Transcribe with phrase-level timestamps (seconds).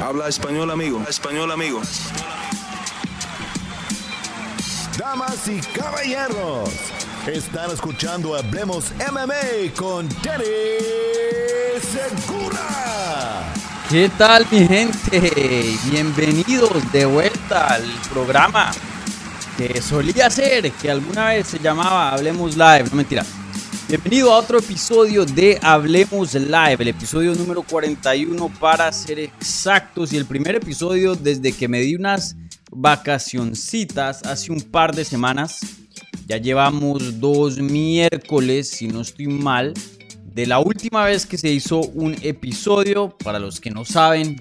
[0.00, 1.02] Habla español, amigo.
[1.08, 1.82] Español, amigo.
[4.96, 6.70] Damas y caballeros,
[7.26, 10.44] están escuchando Hablemos MMA con Danny
[11.80, 13.52] Segura.
[13.90, 15.76] ¿Qué tal mi gente?
[15.90, 18.70] Bienvenidos de vuelta al programa
[19.56, 23.24] que solía ser, que alguna vez se llamaba Hablemos Live, no mentira.
[23.88, 30.18] Bienvenido a otro episodio de Hablemos Live, el episodio número 41 para ser exactos y
[30.18, 32.36] el primer episodio desde que me di unas
[32.70, 35.60] vacacioncitas hace un par de semanas.
[36.26, 39.72] Ya llevamos dos miércoles, si no estoy mal,
[40.34, 43.16] de la última vez que se hizo un episodio.
[43.24, 44.36] Para los que no saben,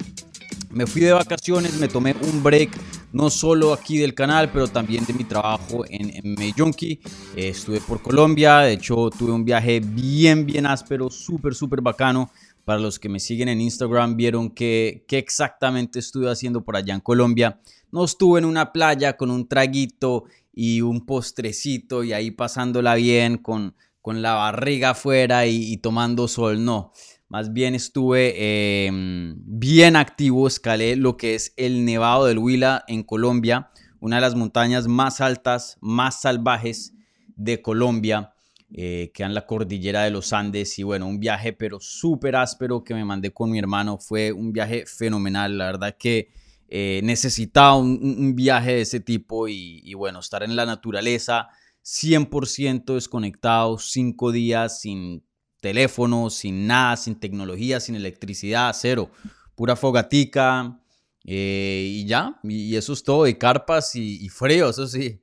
[0.72, 2.72] me fui de vacaciones, me tomé un break,
[3.14, 7.00] no solo aquí del canal, pero también de mi trabajo en, en eh,
[7.36, 12.30] estuve por Colombia, de hecho tuve un viaje bien, bien áspero, súper, súper bacano.
[12.66, 16.94] Para los que me siguen en Instagram, vieron que, que exactamente estuve haciendo por allá
[16.94, 17.62] en Colombia.
[17.92, 23.38] No estuve en una playa con un traguito y un postrecito y ahí pasándola bien
[23.38, 26.92] con, con la barriga afuera y tomando sol, no.
[27.30, 33.04] Más bien estuve em, bien activo, escalé lo que es el Nevado del Huila en
[33.04, 36.94] Colombia, una de las montañas más altas, más salvajes
[37.36, 38.34] de Colombia,
[38.74, 40.80] eh, que en la cordillera de los Andes.
[40.80, 43.98] Y bueno, un viaje pero súper áspero que me mandé con mi hermano.
[43.98, 46.30] Fue un viaje fenomenal, la verdad que
[46.70, 51.50] eh, necesitaba un, viaje de ese tipo y, y bueno, estar en la naturaleza.
[51.84, 55.24] 100% desconectado, cinco días sin
[55.68, 59.12] teléfono, sin nada, sin tecnología, sin electricidad, cero.
[59.54, 60.80] Pura fogatica
[61.26, 62.40] eh, y ya.
[62.44, 63.28] Y, eso es todo.
[63.28, 65.20] Y carpas y, frío, eso sí.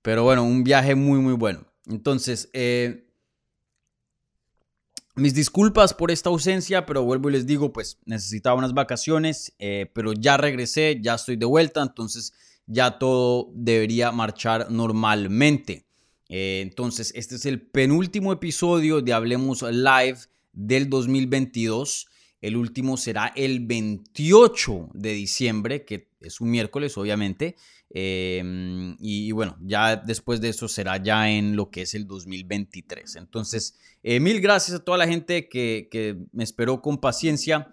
[0.00, 1.66] Pero bueno, un viaje muy, muy bueno.
[1.86, 3.08] Entonces, eh,
[5.16, 9.90] mis disculpas por esta ausencia, pero vuelvo y les digo, pues necesitaba unas vacaciones, eh,
[9.92, 12.34] pero ya regresé, ya estoy de vuelta, entonces
[12.66, 15.87] ya todo debería marchar normalmente.
[16.28, 20.18] Eh, entonces, este es el penúltimo episodio de Hablemos Live
[20.52, 22.08] del 2022.
[22.40, 27.56] El último será el 28 de diciembre, que es un miércoles, obviamente.
[27.90, 33.16] Em, y, bueno, ya después de eso será ya en lo que es el 2023.
[33.16, 37.72] Entonces, eh, mil gracias a toda la gente que, me esperó con paciencia.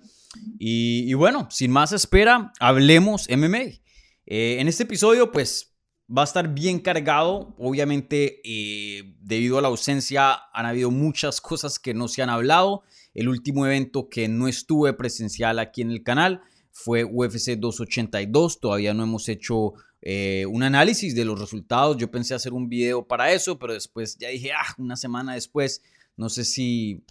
[0.58, 3.82] Y, bueno, sin más espera, hablemos MMA.
[4.26, 5.75] Eh, en este episodio, pues
[6.10, 7.56] va a estar bien cargado.
[7.58, 12.84] Obviamente, eh, debido a la ausencia, han habido muchas cosas que no se han hablado.
[13.14, 18.60] El último evento que no estuve presencial aquí en el canal fue UFC 282.
[18.60, 21.98] Todavía no hemos hecho eh, un análisis de los resultados.
[21.98, 25.82] Yo pensé hacer un video para eso, pero después ya dije, ah, una semana después,
[26.18, 27.04] no sé si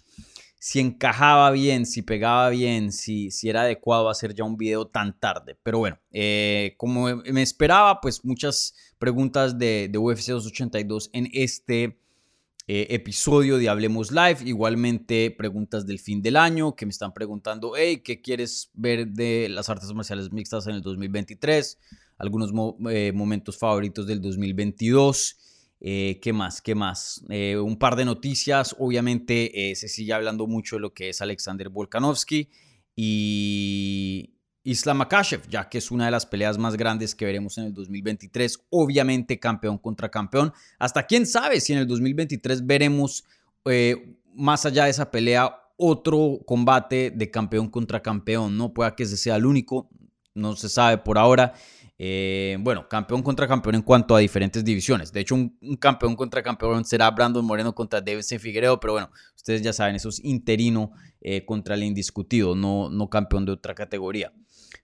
[0.65, 5.19] si encajaba bien, si pegaba bien, si, si era adecuado hacer ya un video tan
[5.19, 5.55] tarde.
[5.61, 11.99] Pero bueno, eh, como me esperaba, pues muchas preguntas de, de UFC 282 en este
[12.67, 14.37] eh, episodio de Hablemos Live.
[14.43, 19.49] Igualmente preguntas del fin del año que me están preguntando, hey, ¿qué quieres ver de
[19.49, 21.77] las artes marciales mixtas en el 2023?
[22.17, 22.51] Algunos
[22.89, 25.44] eh, momentos favoritos del 2022.
[25.87, 26.63] Eh, ¿Qué más?
[26.63, 27.23] ¿Qué más?
[27.29, 28.75] Eh, un par de noticias.
[28.79, 32.49] Obviamente eh, se sigue hablando mucho de lo que es Alexander Volkanovski
[32.95, 37.65] y Islam Makashev, ya que es una de las peleas más grandes que veremos en
[37.65, 38.65] el 2023.
[38.71, 40.51] Obviamente campeón contra campeón.
[40.79, 43.23] Hasta quién sabe si en el 2023 veremos
[44.33, 48.57] más allá de esa pelea otro combate de campeón contra campeón.
[48.57, 49.87] No pueda que ese sea el único.
[50.33, 51.53] No se sabe por ahora.
[51.97, 55.13] Eh, bueno, campeón contra campeón en cuanto a diferentes divisiones.
[55.13, 59.61] De hecho, un, campeón contra campeón será Brandon Moreno contra Davidson Figueredo, pero bueno, ustedes
[59.61, 60.91] ya saben, eso es interino
[61.21, 64.33] eh, contra el indiscutido, no, no campeón de otra categoría.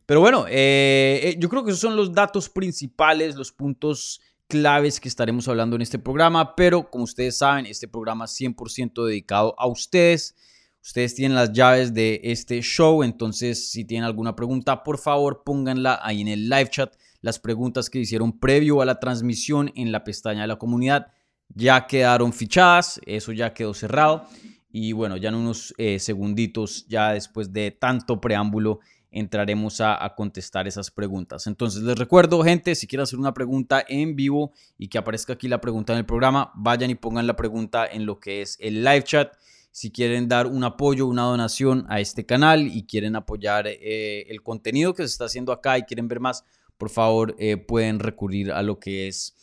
[0.06, 5.08] Pero bueno, eh, yo creo que esos son los datos principales, los puntos claves que
[5.08, 9.68] estaremos hablando en este programa, pero como ustedes saben, este programa es 100% dedicado a
[9.68, 10.36] ustedes.
[10.84, 16.00] Ustedes tienen las llaves de este show, entonces si tienen alguna pregunta, por favor pónganla
[16.02, 16.96] ahí en el live chat.
[17.22, 21.12] Las preguntas que hicieron previo a la transmisión en la pestaña de la comunidad
[21.54, 24.26] ya quedaron fichadas, eso ya quedó cerrado.
[24.72, 28.80] Y bueno, ya en unos eh, segunditos, ya después de tanto preámbulo,
[29.12, 31.46] entraremos a, a, contestar esas preguntas.
[31.46, 35.50] Entonces les recuerdo, gente, si quieren hacer una pregunta en vivo y que aparezca aquí
[35.50, 38.84] la pregunta en el programa, vayan y pongan la pregunta en lo que es el
[38.84, 39.34] live chat
[39.72, 44.44] si quieren dar un apoyo, una donación a este canal y quieren apoyar eh, el
[44.44, 46.44] contenido que se está haciendo acá y quieren ver más,
[46.78, 49.36] por favor eh, pueden recurrir a lo que es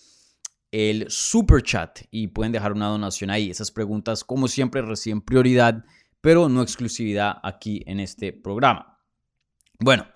[0.70, 3.50] el super chat y pueden dejar una donación ahí.
[3.50, 5.84] Esas preguntas, como siempre, reciben prioridad,
[6.20, 8.98] pero no exclusividad aquí en este programa.
[9.78, 10.06] Bueno,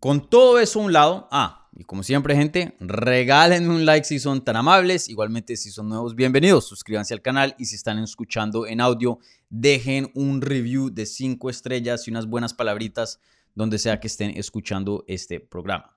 [0.00, 4.18] con todo eso a un lado, ah, y como siempre, gente, regálenme un like si
[4.18, 5.08] son tan amables.
[5.08, 6.66] Igualmente, si son nuevos, bienvenidos.
[6.66, 12.08] Suscríbanse al canal y si están escuchando en audio, dejen un review de 5 estrellas
[12.08, 13.20] y unas buenas palabritas
[13.54, 15.96] donde sea que estén escuchando este programa.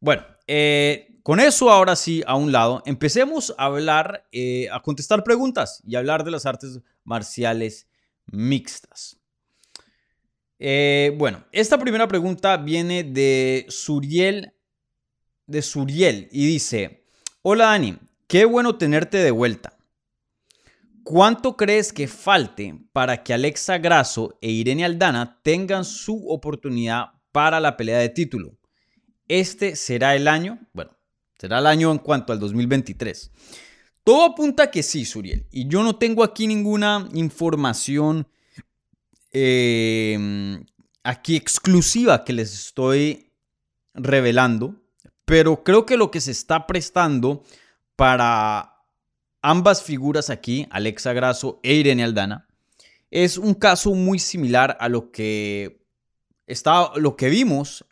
[0.00, 5.24] Bueno, eh, con eso ahora sí a un lado, empecemos a hablar, eh, a contestar
[5.24, 7.86] preguntas y hablar de las artes marciales
[8.26, 9.16] mixtas.
[10.58, 14.52] Eh, bueno, esta primera pregunta viene de Suriel,
[15.50, 17.04] de Suriel y dice,
[17.42, 19.76] hola Dani, qué bueno tenerte de vuelta.
[21.02, 27.58] ¿Cuánto crees que falte para que Alexa Grasso e Irene Aldana tengan su oportunidad para
[27.58, 28.56] la pelea de título?
[29.26, 30.96] Este será el año, bueno,
[31.38, 33.30] será el año en cuanto al 2023.
[34.04, 35.46] Todo apunta a que sí, Suriel.
[35.50, 38.26] Y yo no tengo aquí ninguna información
[39.32, 40.64] Em,
[41.04, 43.32] aquí exclusiva que les estoy
[43.94, 44.79] revelando,
[45.30, 47.44] pero creo que lo que se está prestando
[47.94, 48.74] para
[49.40, 52.48] ambas figuras aquí, Alexa Grasso e Irene Aldana,
[53.12, 55.84] es un caso muy similar a lo que,
[56.48, 57.84] está, lo que vimos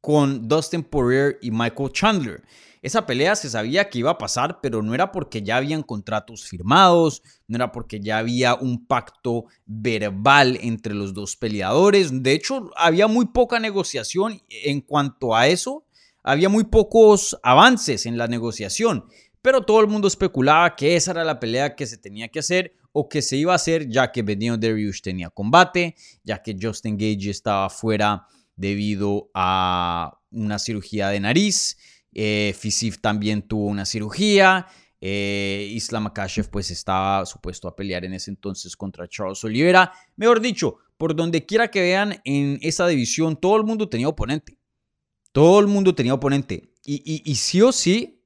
[0.00, 2.42] con Dustin Poirier y Michael Chandler.
[2.80, 6.44] Esa pelea se sabía que iba a pasar, pero no era porque ya habían contratos
[6.44, 12.22] firmados, no era porque ya había un pacto verbal entre los dos peleadores.
[12.22, 15.85] De hecho, había muy poca negociación en cuanto a eso.
[16.26, 19.06] Había muy pocos avances en la negociación,
[19.40, 22.74] pero todo el mundo especulaba que esa era la pelea que se tenía que hacer
[22.92, 25.94] o que se iba a hacer ya que Benio Dariush tenía combate,
[26.24, 28.26] ya que Justin Gage estaba fuera
[28.56, 31.76] debido a una cirugía de nariz
[32.18, 34.66] eh, Fisif también tuvo una cirugía.
[35.02, 39.92] Eh, Islam Akashev pues estaba supuesto a pelear en ese entonces contra Charles Oliveira.
[40.16, 44.56] Mejor dicho, por donde quiera que vean en esa división, todo el mundo tenía oponente.
[45.36, 46.72] Todo el mundo tenía oponente.
[46.82, 48.22] Y, sí o sí,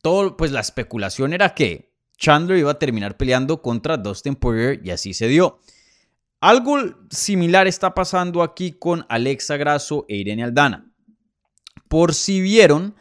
[0.00, 4.92] todo, pues la especulación era que Chandler iba a terminar peleando contra Dustin Poirier y
[4.92, 5.58] así se dio.
[6.38, 6.78] Algo
[7.10, 10.94] similar está pasando aquí con Alexa Grasso e Irene Aldana.
[11.88, 12.94] Por si vieron,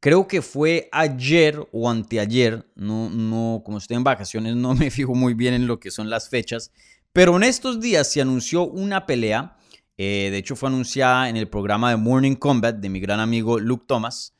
[0.00, 5.14] Creo que fue ayer o anteayer, no, no, como estoy en vacaciones, no me fijo
[5.14, 6.72] muy bien en lo que son las fechas,
[7.12, 9.57] pero en estos días se anunció una pelea,
[9.98, 13.58] eh, de hecho fue anunciada en el programa de Morning Combat de mi gran amigo
[13.58, 14.34] Luke Thomas,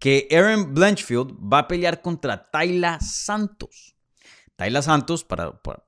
[0.00, 3.94] que Aaron Blanchfield va a pelear contra Tayla Santos.
[4.56, 5.78] Tayla Santos, para, pues,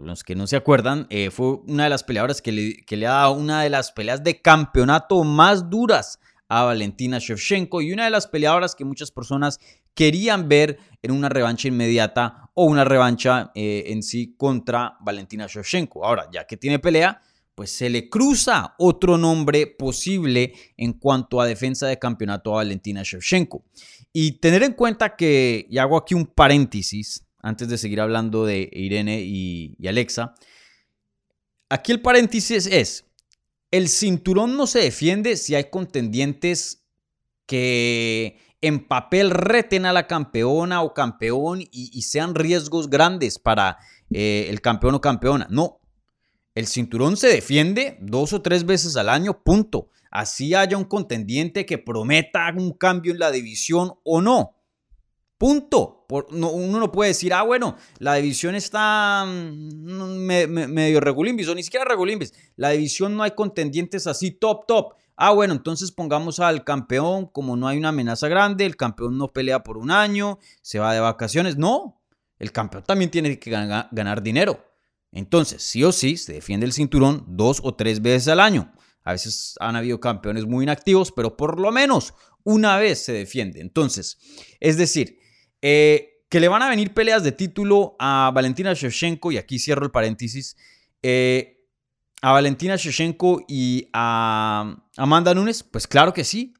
[0.00, 3.06] los que no se acuerdan, eh, fue una de las peleadoras que le, que le
[3.06, 8.04] ha dado una de las peleas de campeonato más duras a Valentina Shevchenko y una
[8.04, 9.58] de las peleadoras que muchas personas
[9.94, 16.04] querían ver en una revancha inmediata o una revancha eh, en sí contra Valentina Shevchenko.
[16.04, 17.20] Ahora, ya que tiene pelea,
[17.60, 23.02] pues se le cruza otro nombre posible en cuanto a defensa de campeonato a Valentina
[23.04, 23.66] Shevchenko.
[24.14, 28.66] Y tener en cuenta que, y hago aquí un paréntesis antes de seguir hablando de
[28.72, 30.34] Irene y Alexa,
[31.68, 33.04] aquí el paréntesis es,
[33.70, 36.86] el cinturón no se defiende si hay contendientes
[37.44, 43.76] que en papel reten a la campeona o campeón y, sean riesgos grandes para
[44.10, 45.46] eh, el campeón o campeona.
[45.50, 45.79] No,
[46.60, 49.88] el cinturón se defiende dos o tres veces al año, punto.
[50.10, 54.56] Así haya un contendiente que prometa un cambio en la división o no.
[55.38, 56.04] Punto.
[56.10, 61.86] uno no puede decir, ah, bueno, la división está mm, medio regulimbis, o ni siquiera
[61.86, 62.34] regulimbis.
[62.56, 64.94] La división no hay contendientes así top, top.
[65.16, 69.28] Ah, bueno, entonces pongamos al campeón, como no hay una amenaza grande, el campeón no
[69.28, 71.56] pelea por un año, se va de vacaciones.
[71.56, 72.02] No,
[72.38, 74.69] el campeón también tiene que ganar dinero.
[75.12, 78.72] Entonces, sí o sí, se defiende el cinturón dos o tres veces al año.
[79.02, 82.14] A veces han habido campeones muy inactivos, pero por lo menos
[82.44, 83.60] una vez se defiende.
[83.60, 84.18] Entonces,
[84.60, 85.18] es decir,
[85.62, 89.84] eh, que le van a venir peleas de título a Valentina Shevchenko, y aquí cierro
[89.84, 90.56] el paréntesis,
[91.02, 91.66] eh,
[92.22, 96.54] a Valentina Shevchenko y a Amanda Nunes, pues claro que sí.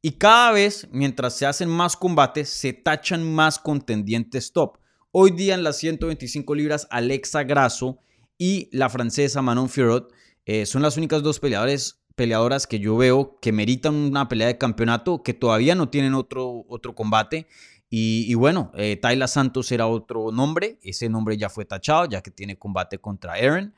[0.00, 4.78] Y cada vez, mientras se hacen más combates, se tachan más contendientes top.
[5.14, 7.98] Hoy día en las 125 libras, Alexa Grasso
[8.38, 10.10] y la francesa Manon Fiorot
[10.46, 14.56] eh, son las únicas dos peleadores, peleadoras que yo veo que meritan una pelea de
[14.56, 17.46] campeonato, que todavía no tienen otro, otro combate
[17.94, 22.30] y, bueno, eh, Tayla Santos era otro nombre, ese nombre ya fue tachado, ya que
[22.30, 23.74] tiene combate contra Aaron.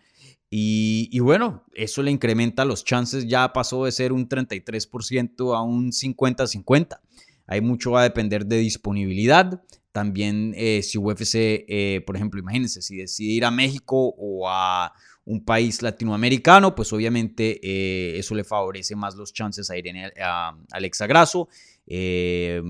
[0.51, 5.91] Y, bueno, eso le incrementa los chances, ya pasó de ser un 33% a un
[5.91, 7.01] 50-50.
[7.49, 9.61] Hay mucho va a depender de disponibilidad.
[9.95, 11.37] También eh, si UFC,
[11.69, 14.93] eh, por ejemplo, imagínense, si decide ir a México o a,
[15.27, 20.57] un país latinoamericano, pues obviamente eh, eso le favorece más los chances a Irene a
[20.71, 21.49] Alexa Grasso.
[21.87, 22.63] Eh,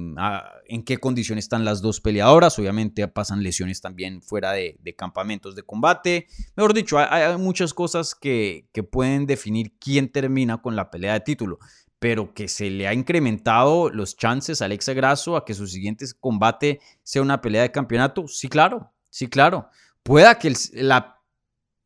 [0.66, 2.58] en qué condiciones están las dos peleadoras.
[2.58, 6.26] Obviamente pasan lesiones también fuera de, campamentos de combate.
[6.56, 11.20] Mejor dicho, hay, muchas cosas que, que, pueden definir quién termina con la pelea de
[11.20, 11.58] título.
[12.04, 16.04] Pero que se le ha incrementado los chances a Alexa Grasso a que su siguiente
[16.20, 18.28] combate sea una pelea de campeonato.
[18.28, 19.70] Sí, claro, sí, claro.
[20.02, 21.18] Pueda que la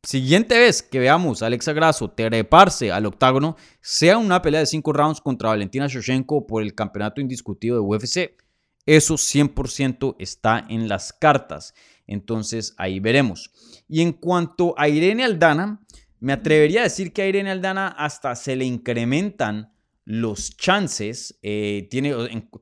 [0.02, 4.92] siguiente vez que veamos a Alexa Grasso treparse al octágono sea una pelea de cinco
[4.92, 8.42] rounds contra Valentina Shoshenko por el campeonato indiscutido de UFC.
[8.86, 11.74] Eso 100% está en las cartas.
[12.08, 13.52] Entonces ahí veremos.
[13.86, 15.80] Y en cuanto a Irene Aldana,
[16.18, 19.77] me atrevería a decir que a Irene Aldana hasta se le incrementan
[20.08, 21.38] los chances.
[21.42, 22.14] Eh, tiene,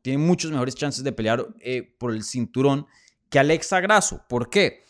[0.02, 2.86] tiene muchos mejores chances de pelear eh, por el cinturón
[3.30, 4.24] que Alexa Grasso.
[4.28, 4.82] ¿Por qué?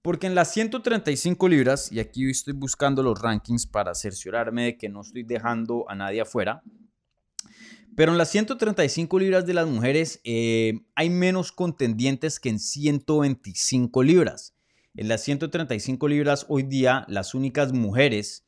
[0.00, 4.88] Porque en las 135 libras, y aquí estoy buscando los rankings para cerciorarme de que
[4.88, 6.62] no estoy dejando a nadie afuera,
[7.96, 14.04] pero en las 135 libras de las mujeres eh, hay menos contendientes que en 125
[14.04, 14.54] libras.
[14.94, 18.46] En las 135 libras hoy día las únicas mujeres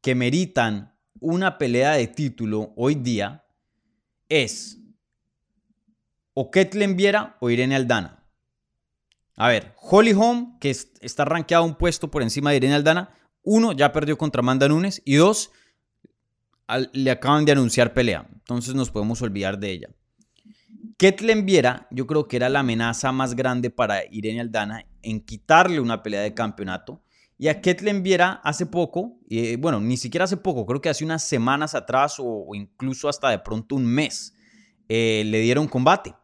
[0.00, 0.91] que meritan
[1.22, 3.44] una pelea de título hoy día
[4.28, 4.78] es
[6.34, 8.24] o Ketlen Viera o Irene Aldana.
[9.36, 13.72] A ver, Holly Holm, que está rankeado un puesto por encima de Irene Aldana, uno,
[13.72, 15.50] ya perdió contra Amanda Nunes y dos,
[16.92, 18.28] le acaban de anunciar pelea.
[18.32, 19.88] Entonces nos podemos olvidar de ella.
[20.96, 25.80] Ketlen Viera, yo creo que era la amenaza más grande para Irene Aldana en quitarle
[25.80, 27.02] una pelea de campeonato.
[27.42, 31.04] Y a Ketlen Viera hace poco, eh, bueno, ni siquiera hace poco, creo que hace
[31.04, 34.36] unas semanas atrás o, incluso hasta de pronto un mes,
[34.88, 36.14] eh, le dieron combate.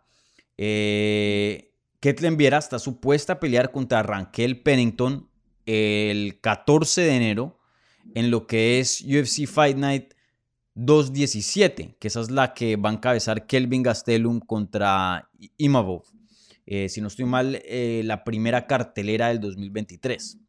[0.57, 5.29] Eh, Ketlen Viera está supuesta a pelear contra Raquel Pennington
[5.67, 7.59] el 14 de enero
[8.15, 10.15] en lo que es UFC Fight Night
[10.77, 16.05] 217, que esa es la que va a encabezar Kelvin Gastelum contra Imavov.
[16.65, 17.61] Eh, si no estoy mal,
[18.05, 20.43] la primera cartelera del 2023.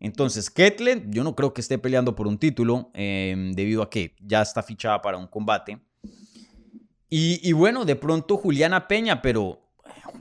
[0.00, 4.14] Entonces, Ketlen, yo no creo que esté peleando por un título, em, debido a que
[4.20, 5.78] ya está fichada para un combate.
[7.16, 9.60] Y, bueno, de pronto Juliana Peña, pero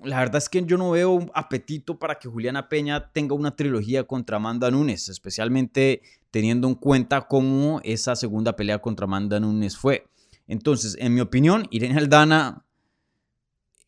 [0.04, 4.04] la verdad es que yo no veo apetito para que Juliana Peña tenga una trilogía
[4.04, 10.06] contra Amanda Nunes, especialmente teniendo en cuenta cómo esa segunda pelea contra Amanda Nunes fue.
[10.48, 12.64] Entonces, en mi opinión, Irene Aldana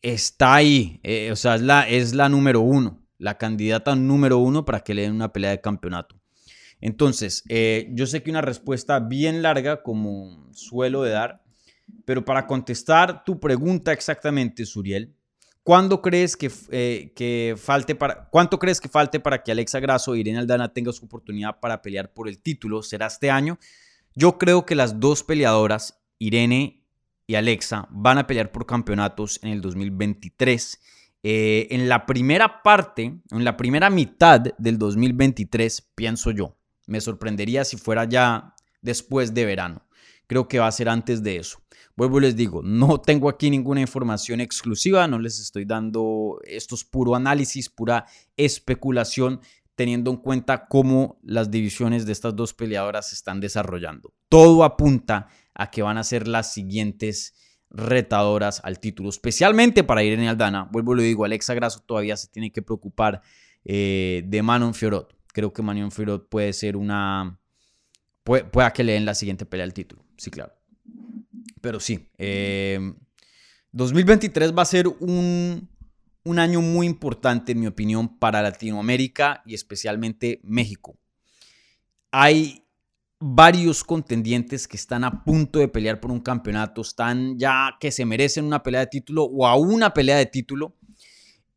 [0.02, 4.64] está ahí, eh, o sea, es la, es la número uno, la candidata número uno
[4.64, 6.16] para que le den una pelea de campeonato.
[6.80, 11.42] Entonces, eh, yo sé que una respuesta bien larga, como suelo de dar,
[12.04, 15.16] pero para contestar tu pregunta exactamente, Suriel,
[15.66, 20.14] ¿Cuándo crees que, eh, que, falte para, ¿Cuánto crees que falte para que Alexa Grasso
[20.14, 22.84] e Irene Aldana tengan su oportunidad para pelear por el título?
[22.84, 23.58] ¿Será este año?
[24.14, 26.84] Yo creo que las dos peleadoras, Irene
[27.26, 30.78] y Alexa, van a pelear por campeonatos en el 2023.
[31.28, 36.56] Eh, en la primera parte, en la primera mitad del 2023, pienso yo.
[36.86, 39.88] Me sorprendería si fuera ya después de verano.
[40.28, 41.58] Creo que va a ser antes de eso.
[41.96, 46.76] Vuelvo y les digo, no tengo aquí ninguna información exclusiva, no les estoy dando, esto
[46.76, 48.06] es puro análisis, pura
[48.36, 49.40] especulación,
[49.74, 54.14] teniendo en cuenta cómo las divisiones de estas dos peleadoras se están desarrollando.
[54.28, 57.34] Todo apunta a que van a ser las siguientes
[57.70, 60.68] retadoras al título, especialmente para Irene Aldana.
[60.70, 63.22] Vuelvo y le digo, Alexa Grasso todavía se tiene que preocupar
[63.64, 65.14] eh, de Manon Fiorot.
[65.32, 67.38] Creo que Manon Fiorot puede ser una...
[68.24, 70.52] Puede, pueda que le den la siguiente pelea al título, sí, claro.
[71.60, 72.08] Pero sí,
[73.72, 75.68] 2023 em, va a ser un,
[76.24, 80.98] un año muy importante, en mi opinión, para Latinoamérica y especialmente México.
[82.10, 82.65] Hay
[83.18, 88.04] varios contendientes que están a punto de pelear por un campeonato, están ya que se
[88.04, 90.76] merecen una pelea de título o a una pelea de título.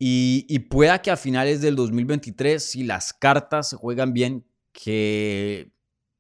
[0.02, 5.74] Y, pueda que a finales del 2023, si las cartas se juegan bien, que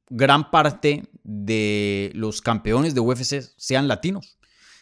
[0.09, 4.37] gran parte de los campeones de UFC sean latinos.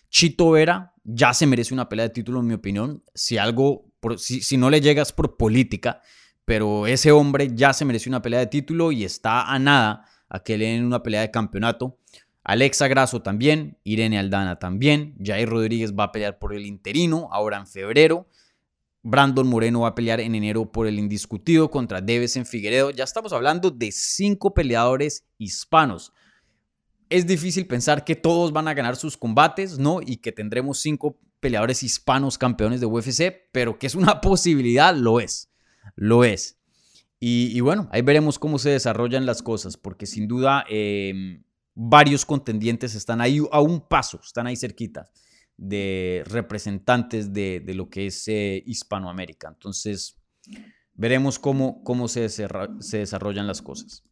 [0.10, 3.04] Chito Vera ya se merece una pelea de título, en mi opinión.
[3.14, 6.02] Si algo, si, no le llegas por política,
[6.44, 10.40] pero ese hombre ya se merece una pelea de título y está a nada a
[10.40, 11.98] que le den una pelea de campeonato.
[12.44, 17.58] Alexa Grasso también, Irene Aldana también, Jair Rodríguez va a pelear por el interino ahora
[17.58, 18.28] en febrero.
[19.04, 22.92] Brandon Moreno va a pelear en enero por el indiscutido contra en Figueredo.
[22.92, 26.12] Ya estamos hablando de cinco peleadores hispanos.
[27.10, 30.02] Es difícil pensar que todos van a ganar sus combates, ¿no?
[30.06, 35.22] Y que tendremos cinco peleadores hispanos campeones de UFC, pero que es una posibilidad, lo
[35.22, 35.50] es.
[35.96, 36.57] Lo es.
[37.20, 41.44] Y, bueno, ahí veremos cómo se desarrollan las cosas, porque sin duda em,
[41.74, 45.10] varios contendientes están ahí a un paso, están ahí cerquita
[45.58, 49.48] de representantes de, lo que es eh, Hispanoamérica.
[49.48, 50.16] Entonces,
[50.94, 54.04] veremos cómo, cómo se, desarrollan las cosas.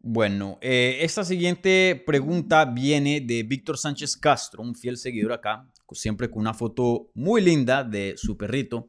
[0.00, 6.30] Bueno, eh, esta siguiente pregunta viene de Víctor Sánchez Castro, un fiel seguidor acá, siempre
[6.30, 8.88] con una foto muy linda de su perrito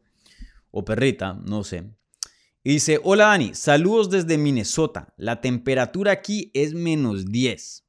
[0.77, 1.85] o perrita, no sé.
[2.61, 5.13] Y dice, hola Dani, saludos desde Minnesota.
[5.15, 7.85] La temperatura aquí es menos 10.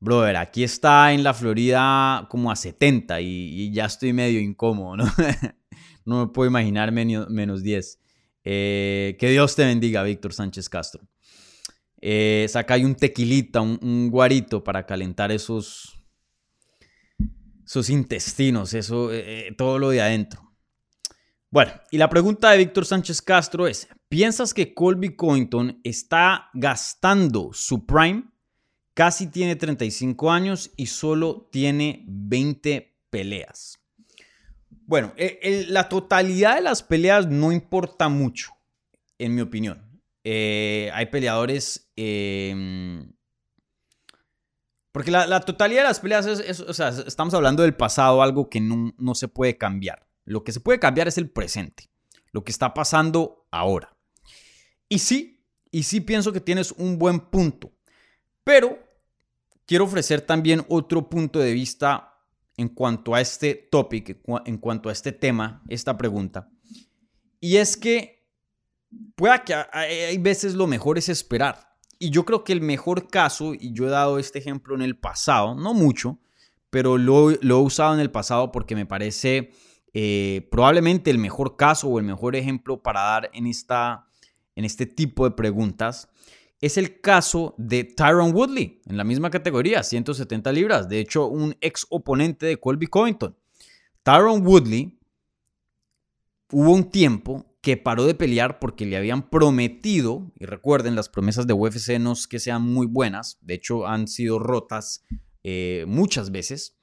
[0.00, 5.04] Brother, aquí está en la Florida como a 70 y, ya estoy medio incómodo, ¿no?
[6.06, 8.00] no me puedo imaginar menos, menos 10.
[8.44, 11.06] Eh, que Dios te bendiga, Víctor Sánchez Castro.
[12.00, 16.02] Eh, saca ahí un tequilita, un, guarito para calentar esos,
[17.66, 20.45] esos intestinos, eso, eh, todo lo de adentro.
[21.56, 27.48] Bueno, y la pregunta de Víctor Sánchez Castro es, ¿piensas que Colby Cointon está gastando
[27.54, 28.24] su prime?
[28.92, 33.78] Casi tiene 35 años y solo tiene 20 peleas.
[34.68, 38.50] Bueno, e, la totalidad de las peleas no importa mucho,
[39.16, 40.02] en mi opinión.
[40.24, 41.90] Eh, hay peleadores...
[41.96, 43.14] Em,
[44.92, 48.60] porque la, totalidad de las peleas es, o sea, estamos hablando del pasado, algo que
[48.60, 50.05] no, no se puede cambiar.
[50.26, 51.88] Lo que se puede cambiar es el presente,
[52.32, 53.96] lo que está pasando ahora.
[54.88, 57.72] Y sí, y sí pienso que tienes un buen punto,
[58.44, 58.78] pero
[59.64, 62.12] quiero ofrecer también otro punto de vista
[62.58, 66.50] en cuanto a este topic, en cuanto a este tema, esta pregunta.
[67.40, 68.26] Y es que
[69.14, 71.76] pueda que hay veces lo mejor es esperar.
[71.98, 74.98] Y yo creo que el mejor caso, y yo he dado este ejemplo en el
[74.98, 76.18] pasado, no mucho,
[76.70, 79.52] pero lo, he usado en el pasado porque me parece
[79.98, 84.06] eh, probablemente el mejor caso o el mejor ejemplo para dar en, esta,
[84.54, 86.10] en este tipo de preguntas
[86.60, 90.90] es el caso de Tyron Woodley, en la misma categoría, 170 libras.
[90.90, 93.38] De hecho, un ex oponente de Colby Covington.
[94.02, 94.98] Tyron Woodley
[96.52, 101.46] hubo un tiempo que paró de pelear porque le habían prometido, y recuerden, las promesas
[101.46, 105.06] de UFC no es que sean muy buenas, de hecho han sido rotas
[105.42, 106.75] eh, muchas veces,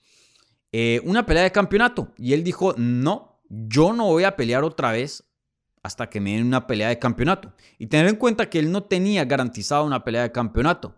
[0.73, 2.11] eh, una pelea de campeonato.
[2.17, 5.23] Y él dijo, no, yo no voy a pelear otra vez
[5.83, 7.53] hasta que me den una pelea de campeonato.
[7.77, 10.95] Y tener en cuenta que él no tenía garantizado una pelea de campeonato,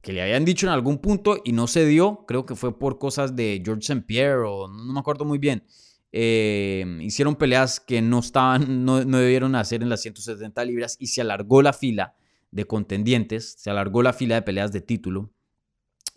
[0.00, 2.98] que le habían dicho en algún punto y no se dio, creo que fue por
[2.98, 4.02] cosas de George St.
[4.02, 5.64] Pierre o no me acuerdo muy bien.
[6.12, 11.22] Eh, hicieron peleas que no estaban, no, debieron hacer en las 170 libras y se
[11.22, 12.14] alargó la fila
[12.52, 15.32] de contendientes, se alargó la fila de peleas de título.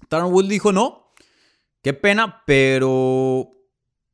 [0.10, 1.07] Taron Wood dijo no,
[1.88, 3.50] qué pena, pero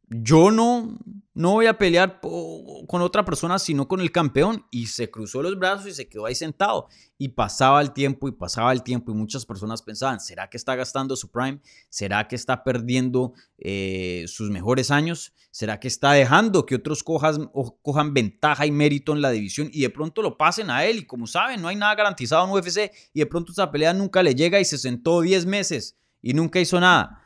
[0.07, 0.95] yo no,
[1.33, 4.67] no voy a pelear con otra persona sino con el campeón.
[4.69, 6.87] Y se cruzó los brazos y se quedó ahí sentado.
[7.17, 10.75] Y pasaba el tiempo y pasaba el tiempo y muchas personas pensaban, ¿será que está
[10.75, 11.61] gastando su prime?
[11.89, 15.33] ¿Será que está perdiendo eh, sus mejores años?
[15.49, 17.49] ¿Será que está dejando que otros cojan,
[17.81, 20.97] cojan ventaja y mérito en la división y de pronto lo pasen a él?
[20.97, 24.21] Y como saben, no hay nada garantizado en UFC y de pronto esa pelea nunca
[24.21, 27.22] le llega y se sentó 10 meses y nunca hizo nada.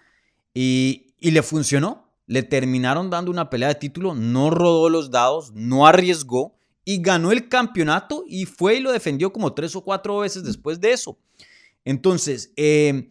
[0.60, 5.88] Y, le funcionó le terminaron dando una pelea de título, no rodó los dados, no
[5.88, 10.44] arriesgó y ganó el campeonato y fue y lo defendió como tres o cuatro veces
[10.44, 11.18] después de eso.
[11.86, 13.08] Entonces, eh,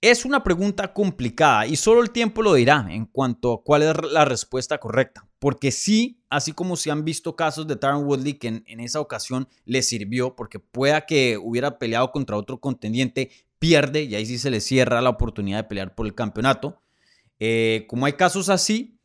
[0.00, 3.94] es una pregunta complicada y solo el tiempo lo dirá en cuanto a cuál es
[4.10, 5.28] la respuesta correcta.
[5.38, 9.48] Porque sí, así como se han visto casos de Tyron Woodley que en esa ocasión
[9.66, 14.50] le sirvió, porque pueda que hubiera peleado contra otro contendiente, pierde y ahí sí se
[14.50, 16.82] le cierra la oportunidad de pelear por el campeonato.
[17.38, 19.00] Eh, como hay casos así,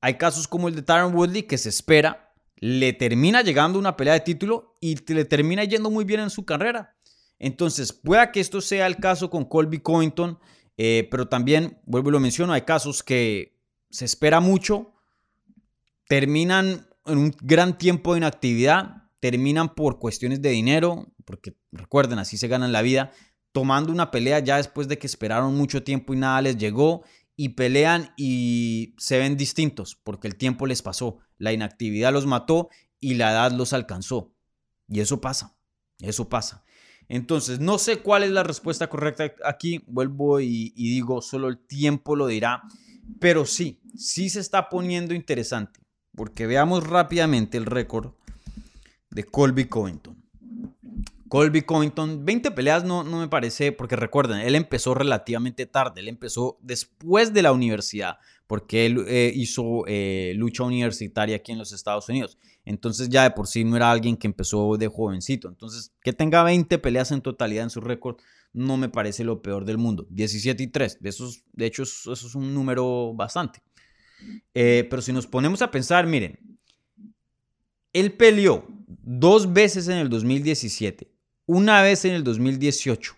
[0.00, 4.14] hay casos como el de Tyron Woodley que se espera, le termina llegando una pelea
[4.14, 6.96] de título y le termina yendo muy bien en su carrera.
[7.38, 10.38] Entonces, pueda que esto sea el caso con Colby Covington,
[10.78, 13.58] eh, pero también, vuelvo y lo menciono, hay casos que
[13.90, 14.94] se espera mucho,
[16.08, 22.36] terminan en un gran tiempo de inactividad, terminan por cuestiones de dinero, porque recuerden, así
[22.38, 23.12] se ganan la vida,
[23.56, 27.04] tomando una pelea ya después de que esperaron mucho tiempo y nada les llegó
[27.36, 32.68] y pelean y se ven distintos porque el tiempo les pasó, la inactividad los mató
[33.00, 34.34] y la edad los alcanzó.
[34.90, 35.56] Y eso pasa,
[36.00, 36.66] eso pasa.
[37.08, 42.14] Entonces, no sé cuál es la respuesta correcta aquí, vuelvo y, digo, solo el tiempo
[42.14, 42.62] lo dirá,
[43.20, 45.80] pero sí, sí se está poniendo interesante,
[46.14, 48.12] porque veamos rápidamente el récord
[49.08, 50.25] de Colby Covington.
[51.28, 56.08] Colby Covington, 20 peleas no, no me parece, porque recuerden, él empezó relativamente tarde, él
[56.08, 61.72] empezó después de la universidad, porque él eh, hizo eh, lucha universitaria aquí en los
[61.72, 62.38] Estados Unidos.
[62.64, 65.48] Entonces ya de por sí no era alguien que empezó de jovencito.
[65.48, 68.16] Entonces, que tenga 20 peleas en totalidad en su récord
[68.52, 70.06] no me parece lo peor del mundo.
[70.10, 73.62] 17 y 3, de, esos, de hecho eso, es un número bastante.
[74.54, 76.38] Eh, pero si nos ponemos a pensar, miren,
[77.92, 81.12] él peleó dos veces en el 2017,
[81.46, 83.14] una vez en el 2018,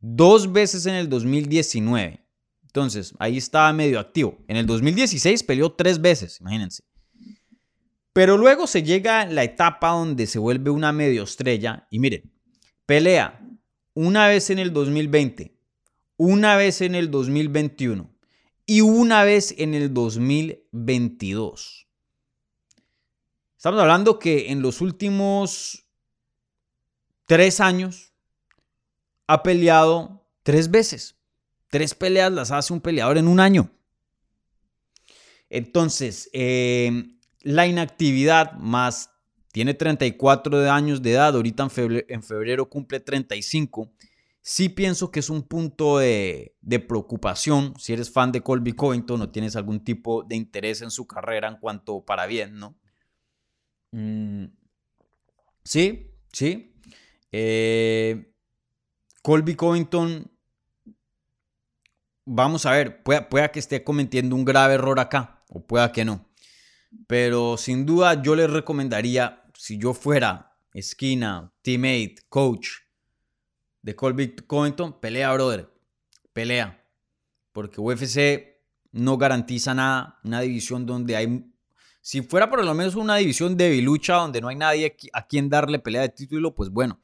[0.00, 2.24] dos veces en el 2019.
[2.64, 4.38] Entonces, ahí estaba medio activo.
[4.46, 6.84] En el 2016 peleó tres veces, imagínense.
[8.12, 12.32] Pero luego se llega la etapa donde se vuelve una medio estrella y miren,
[12.84, 13.40] pelea
[13.94, 15.56] una vez en el 2020,
[16.16, 18.12] una vez en el 2021
[18.66, 21.88] y una vez en el 2022.
[23.56, 25.87] Estamos hablando que en los últimos
[27.28, 28.14] tres años
[29.28, 31.14] ha peleado tres veces.
[31.68, 33.70] Tres peleas las hace un peleador en un año.
[35.50, 36.90] Entonces, eh,
[37.42, 39.10] la inactividad más
[39.52, 43.92] tiene 34 años de edad, ahorita en febrero, en febrero cumple 35.
[44.40, 46.56] Sí pienso que es un punto de,
[46.88, 51.06] preocupación si eres fan de Colby Covington o tienes algún tipo de interés en su
[51.06, 52.74] carrera en cuanto para bien, ¿no?
[53.92, 54.46] Mm,
[55.64, 56.74] sí, sí.
[57.32, 58.32] Eh,
[59.22, 60.30] Colby Covington,
[62.24, 66.04] vamos a ver, pueda, pueda que esté cometiendo un grave error acá o pueda que
[66.04, 66.26] no.
[67.06, 72.68] Pero sin duda yo les recomendaría, si yo fuera esquina, teammate, coach
[73.82, 75.70] de Colby Covington, pelea, brother.
[76.32, 76.84] Pelea.
[77.52, 78.60] Porque UFC
[78.92, 80.18] no garantiza nada.
[80.24, 81.44] Una división donde hay...
[82.00, 85.48] Si fuera por lo menos una división de bilucha donde no hay nadie a quien
[85.48, 87.00] darle pelea de título, pues bueno.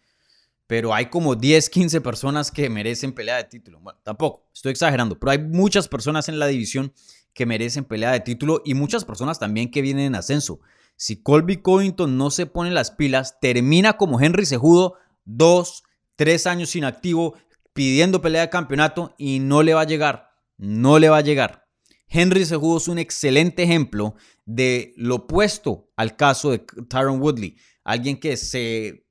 [0.74, 3.78] Pero hay como 10, 15 personas que merecen pelea de título.
[3.78, 6.92] Bueno, tampoco, estoy exagerando, pero hay muchas personas en la división
[7.32, 10.58] que merecen pelea de título y muchas personas también que vienen en ascenso.
[10.96, 15.84] Si Colby Covington no se pone las pilas, termina como Henry Sejudo, dos,
[16.16, 17.36] tres años inactivo,
[17.72, 20.30] pidiendo pelea de campeonato y no le va a llegar.
[20.56, 21.68] No le va a llegar.
[22.08, 27.58] Henry Sejudo es un excelente ejemplo de lo opuesto al caso de Tyron Woodley.
[27.84, 29.03] Alguien que se,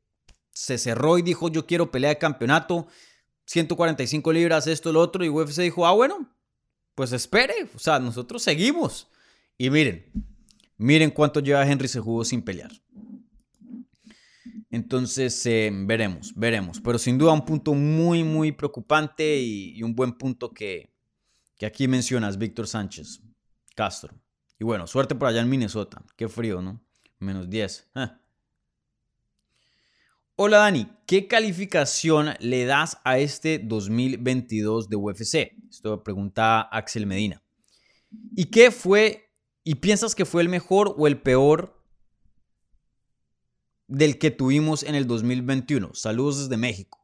[0.53, 2.87] se cerró y dijo yo quiero pelea de campeonato,
[3.45, 6.33] 145 libras, esto, lo otro, y UFC dijo, ah, bueno,
[6.95, 9.09] pues espere, o sea, nosotros seguimos.
[9.57, 10.11] Y miren,
[10.77, 12.71] miren cuánto lleva Henry Sejudo sin pelear.
[14.69, 16.81] Entonces, eh, veremos, veremos.
[16.81, 20.91] Pero sin duda un punto muy, muy preocupante y, un buen punto que,
[21.57, 23.21] que aquí mencionas, Víctor Sánchez
[23.75, 24.13] Castro.
[24.59, 26.03] Y bueno, suerte por allá en Minnesota.
[26.15, 26.83] Qué frío, ¿no?
[27.19, 27.91] Menos 10.
[30.35, 35.53] Hola Dani, ¿qué calificación le das a este 2022 de UFC?
[35.69, 37.43] Esto pregunta Axel Medina.
[38.35, 39.29] ¿Y qué fue,
[39.63, 41.79] y piensas que fue el mejor o el peor
[43.87, 45.93] del que tuvimos en el 2021?
[45.93, 46.99] Saludos desde México.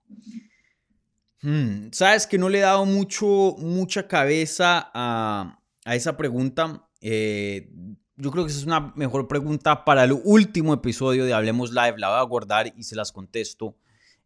[1.44, 6.90] Hmm, Sabes que no le he dado mucho, mucha cabeza a, a esa pregunta.
[7.00, 7.72] Eh,
[8.20, 11.96] yo creo que esa es una mejor pregunta para el último episodio de Hablemos Live.
[11.98, 13.78] La voy a guardar y se las contesto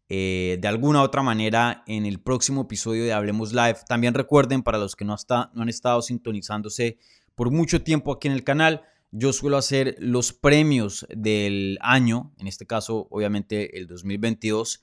[0.08, 3.78] eh, de alguna otra manera en el próximo episodio de Hablemos Live.
[3.88, 5.14] También recuerden, para los que no,
[5.54, 6.98] no han estado sintonizándose
[7.36, 12.48] por mucho tiempo aquí en el canal, yo suelo hacer los premios del año, en
[12.48, 14.82] este caso obviamente el 2022,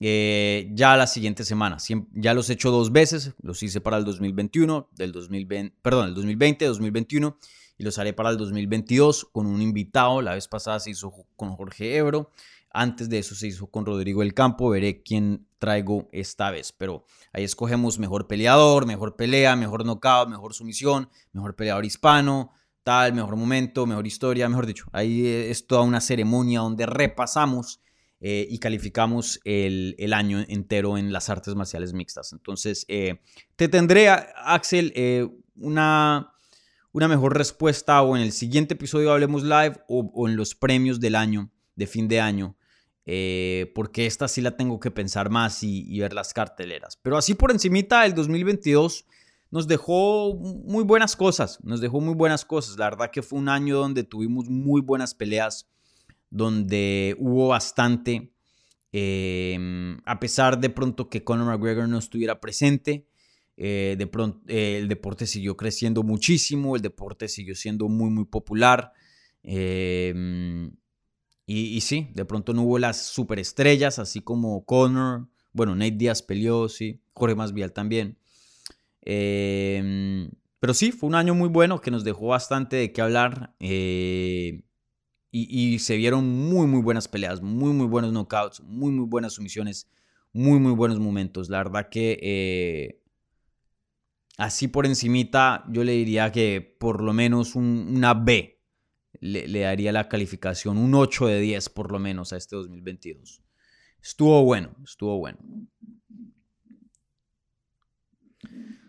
[0.00, 1.76] eh, ya la siguiente semana.
[2.14, 6.14] ya los he hecho dos veces, los hice para el 2021, del 2020, perdón, el
[6.14, 7.38] 2020, 2021
[7.80, 10.20] y los haré para el 2022 con un invitado.
[10.20, 12.30] La vez pasada se hizo con Jorge Ebro.
[12.70, 14.68] Antes de eso se hizo con Rodrigo del Campo.
[14.68, 16.72] Veré quién traigo esta vez.
[16.72, 23.14] Pero ahí escogemos mejor peleador, mejor pelea, mejor knockout, mejor sumisión, mejor peleador hispano, tal,
[23.14, 24.84] mejor momento, mejor historia, mejor dicho.
[24.92, 27.80] Ahí es toda una ceremonia donde repasamos
[28.20, 32.34] eh, y calificamos el, año entero en las artes marciales mixtas.
[32.34, 33.22] Entonces, eh,
[33.56, 36.34] te tendré, Axel, eh, una
[36.92, 41.14] una mejor respuesta o en el siguiente episodio Hablemos Live o, en los premios del
[41.14, 42.56] año, de fin de año,
[43.06, 46.96] eh, porque esta sí la tengo que pensar más y, ver las carteleras.
[46.96, 49.06] Pero así por encimita, el 2022
[49.50, 52.76] nos dejó muy buenas cosas, nos dejó muy buenas cosas.
[52.76, 55.68] La verdad que fue un año donde tuvimos muy buenas peleas,
[56.28, 58.32] donde hubo bastante,
[58.92, 63.06] eh, a pesar de pronto que Conor McGregor no estuviera presente.
[63.62, 68.24] Eh, de pronto, eh, el deporte siguió creciendo muchísimo, el deporte siguió siendo muy, muy
[68.24, 68.94] popular.
[69.42, 70.72] Em,
[71.46, 76.68] Y, sí, de pronto no hubo las superestrellas, así como Connor, bueno, Nate Díaz peleó,
[76.68, 78.18] sí, Jorge Masvidal también.
[79.02, 83.54] Em, pero sí, fue un año muy bueno que nos dejó bastante de qué hablar.
[83.60, 84.62] Eh,
[85.32, 89.88] y, se vieron muy, muy buenas peleas, muy, muy buenos knockouts, muy, muy buenas sumisiones,
[90.32, 91.50] muy, muy buenos momentos.
[91.50, 92.99] La verdad que
[94.40, 98.58] así por encimita yo le diría que por lo menos una B
[99.20, 103.42] le, le, daría la calificación, un 8 de 10 por lo menos a este 2022.
[104.02, 105.38] Estuvo bueno, estuvo bueno.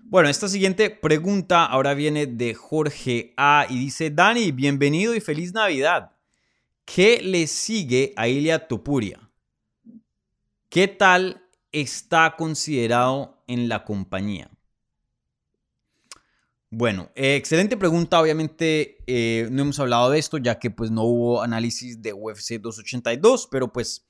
[0.06, 5.54] Bueno, esta siguiente pregunta ahora viene de Jorge A y dice, Dani, bienvenido y feliz
[5.54, 6.14] Navidad.
[6.86, 9.30] ¿Qué le sigue a Ilia Topuria?
[10.70, 14.50] ¿Qué tal está considerado en la compañía?
[16.74, 18.22] Bueno, excelente pregunta.
[18.22, 22.62] Obviamente eh, no hemos hablado de esto ya que pues no hubo análisis de UFC
[22.62, 24.08] 282, pero pues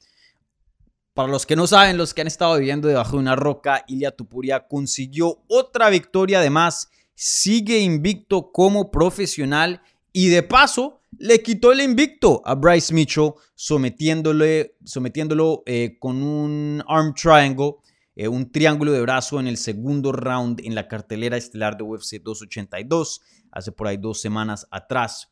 [1.16, 4.12] para los que no saben, los que han estado viviendo debajo de una roca, Ilia
[4.12, 9.82] Tupuria consiguió otra victoria además, sigue invicto como profesional
[10.14, 16.84] y de paso le quitó el invicto a Bryce Mitchell, sometiéndole, sometiéndolo eh, con un
[16.88, 17.74] arm triangle,
[18.16, 22.22] eh, un triángulo de brazo en el segundo round en la cartelera estelar de UFC
[22.22, 23.22] 282,
[23.52, 25.30] hace por ahí dos semanas atrás.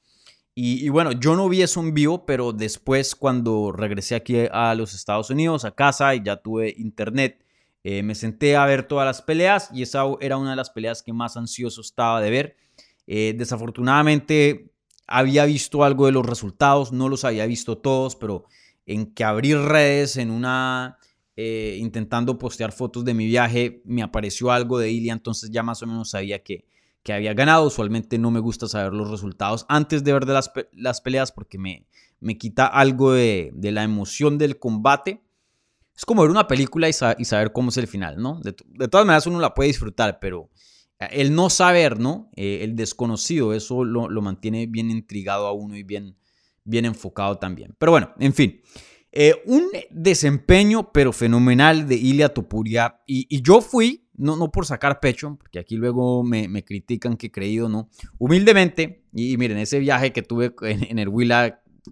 [0.62, 4.94] Y, bueno, yo no vi eso en vivo, pero después cuando regresé aquí a los
[4.94, 7.46] Estados Unidos, a casa y ya tuve internet,
[7.86, 11.02] eh, me senté a ver todas las peleas y esa era una de las peleas
[11.02, 12.58] que más ansioso estaba de ver.
[13.08, 14.74] desafortunadamente
[15.08, 18.46] había visto algo de los resultados, no los había visto todos, pero
[18.86, 20.98] en que abrir redes en una...
[21.42, 25.82] Eh, intentando postear fotos de mi viaje, me apareció algo de Ilia, entonces ya más
[25.82, 26.66] o menos sabía que,
[27.02, 27.66] que había ganado.
[27.66, 31.88] Usualmente no me gusta saber los resultados antes de ver las, las peleas porque me,
[32.20, 35.24] me quita algo de, de, la emoción del combate.
[35.96, 38.42] Es como ver una película y, saber cómo es el final, ¿no?
[38.42, 38.52] De,
[38.90, 40.50] todas maneras uno la puede disfrutar, pero
[41.00, 42.30] el no saber, ¿no?
[42.36, 46.18] Eh, el desconocido, eso lo, mantiene bien intrigado a uno y bien,
[46.66, 47.78] bien enfocado también.
[47.80, 48.62] Pero bueno, en fin.
[49.12, 53.02] Eh, un desempeño, pero fenomenal de Ilia Topuria.
[53.08, 57.32] Y, yo fui, no, no por sacar pecho, porque aquí luego me, critican que he
[57.32, 57.90] creído, ¿no?
[58.18, 61.92] Humildemente, y, miren, ese viaje que tuve en, el Huila, o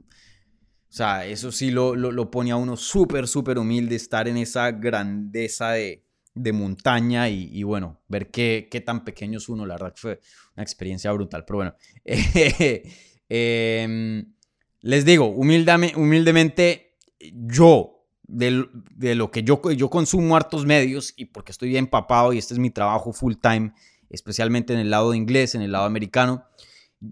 [0.90, 4.72] sea, eso sí lo, lo, lo pone a uno súper, súper humilde estar en esa
[4.72, 9.94] grandeza de, de montaña y, bueno, ver qué, qué, tan pequeño es uno, la verdad
[9.96, 10.20] fue
[10.56, 11.44] una experiencia brutal.
[11.46, 11.76] Pero bueno,
[13.30, 14.34] em,
[14.82, 16.87] les digo, humildemente,
[17.20, 22.34] yo, de, de, lo que yo, yo consumo hartos medios y porque estoy bien empapado
[22.34, 23.74] y este es mi trabajo full time,
[24.10, 26.46] especialmente en el lado de inglés, en el lado americano,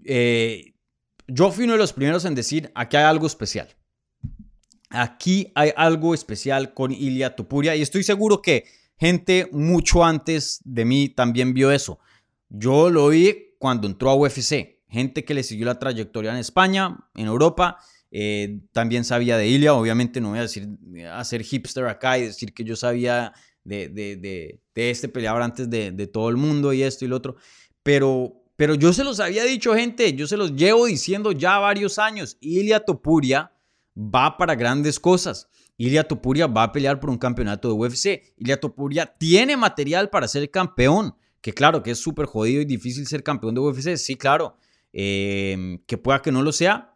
[0.04, 0.74] eh,
[1.28, 3.68] yo fui uno de los primeros en decir, aquí hay algo especial.
[4.90, 8.64] Aquí hay algo especial con Ilia Tupuria y estoy seguro que
[8.96, 11.98] gente mucho antes de mí también vio eso.
[12.48, 14.76] Yo lo vi cuando entró a UFC.
[14.88, 17.78] Gente que le siguió la trayectoria en España, en Europa.
[18.10, 19.74] Eh, también sabía de Ilia.
[19.74, 20.68] Obviamente no voy a decir
[21.12, 23.32] hacer hipster acá y decir que yo sabía
[23.64, 27.16] de, de, de, de este peleador antes de, todo el mundo y esto y lo
[27.16, 27.36] otro.
[27.82, 30.14] Pero, pero yo se los había dicho, gente.
[30.14, 32.36] Yo se los llevo diciendo ya varios años.
[32.40, 33.52] Ilia Topuria
[33.96, 35.48] va para grandes cosas.
[35.76, 38.34] Ilia Topuria va a pelear por un campeonato de UFC.
[38.38, 41.14] Ilia Topuria tiene material para ser campeón.
[41.40, 43.96] Que claro, que es súper jodido y difícil ser campeón de UFC.
[43.96, 44.56] Sí, claro.
[44.92, 46.94] Em, que pueda que no lo sea,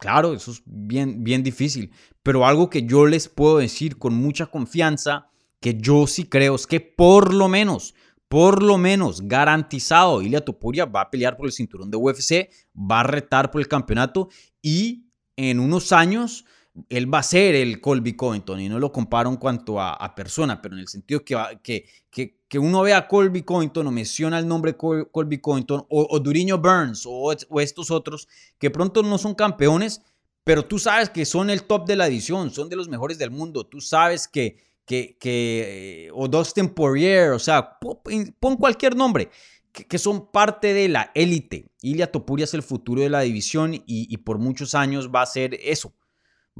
[0.00, 1.92] claro, eso es bien, bien difícil.
[2.22, 5.28] Pero algo que yo les puedo decir con mucha confianza,
[5.60, 7.94] que yo sí creo, es que por lo menos,
[8.28, 13.00] por lo menos garantizado, Ilia Topuria va a pelear por el cinturón de UFC, va
[13.00, 14.28] a retar por el campeonato
[14.62, 16.44] y en unos años
[16.88, 20.62] él va a ser el Colby Covington y no lo comparo en cuanto a, persona,
[20.62, 24.46] pero en el sentido que, que, que, uno ve a Colby Covington o menciona el
[24.46, 30.02] nombre Colby Covington o, o Duriño Burns o, estos otros que pronto no son campeones,
[30.44, 33.30] pero tú sabes que son el top de la edición, son de los mejores del
[33.30, 39.30] mundo, tú sabes que, que, que eh, o Dustin Poirier, o sea, pon cualquier nombre,
[39.72, 41.70] que, son parte de la élite.
[41.80, 45.54] Ilia Topuria es el futuro de la división y por muchos años va a ser
[45.62, 45.94] eso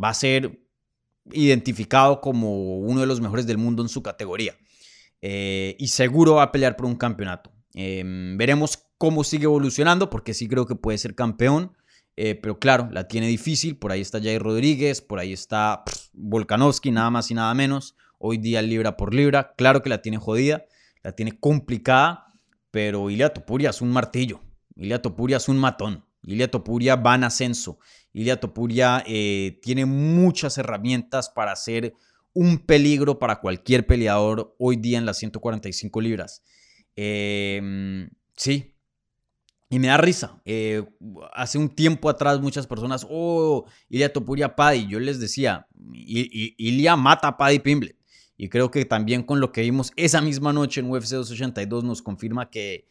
[0.02, 0.60] va a ser
[1.32, 4.56] identificado como uno de los mejores del mundo en su categoría.
[5.22, 7.52] Eh, y seguro va a pelear por un campeonato.
[7.74, 11.72] Em, veremos cómo sigue evolucionando, porque sí creo que puede ser campeón.
[12.16, 13.76] Eh, pero claro, la tiene difícil.
[13.76, 17.96] Por ahí está Jair Rodríguez, por ahí está Volkanovski, nada más y nada menos.
[18.18, 19.54] Hoy día libra por libra.
[19.56, 20.64] Claro que la tiene jodida,
[21.02, 22.26] la tiene complicada.
[22.70, 24.40] Pero Ilia Topuria es un martillo.
[24.76, 26.04] Ilia Topuria es un matón.
[26.22, 27.78] Ilia Topuria va en ascenso.
[28.12, 31.94] Ilia Topuria eh, tiene muchas herramientas para ser
[32.32, 36.42] un peligro para cualquier peleador hoy día en las 145 libras.
[36.96, 38.74] Em, sí.
[39.68, 40.40] Y me da risa.
[40.44, 40.84] Eh,
[41.32, 44.88] hace un tiempo atrás muchas personas, oh, Ilia Topuria Paddy.
[44.88, 47.96] Yo les decía, Ilia mata a Paddy Pimble.
[48.36, 52.02] Y creo que también con lo que vimos esa misma noche en UFC 282 nos
[52.02, 52.88] confirma que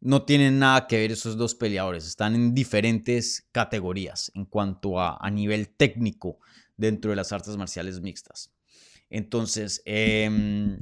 [0.00, 2.06] no tienen nada que ver esos dos peleadores.
[2.06, 6.38] Están en diferentes categorías en cuanto a, a nivel técnico
[6.76, 8.52] dentro de las artes marciales mixtas.
[9.10, 10.78] Entonces, em,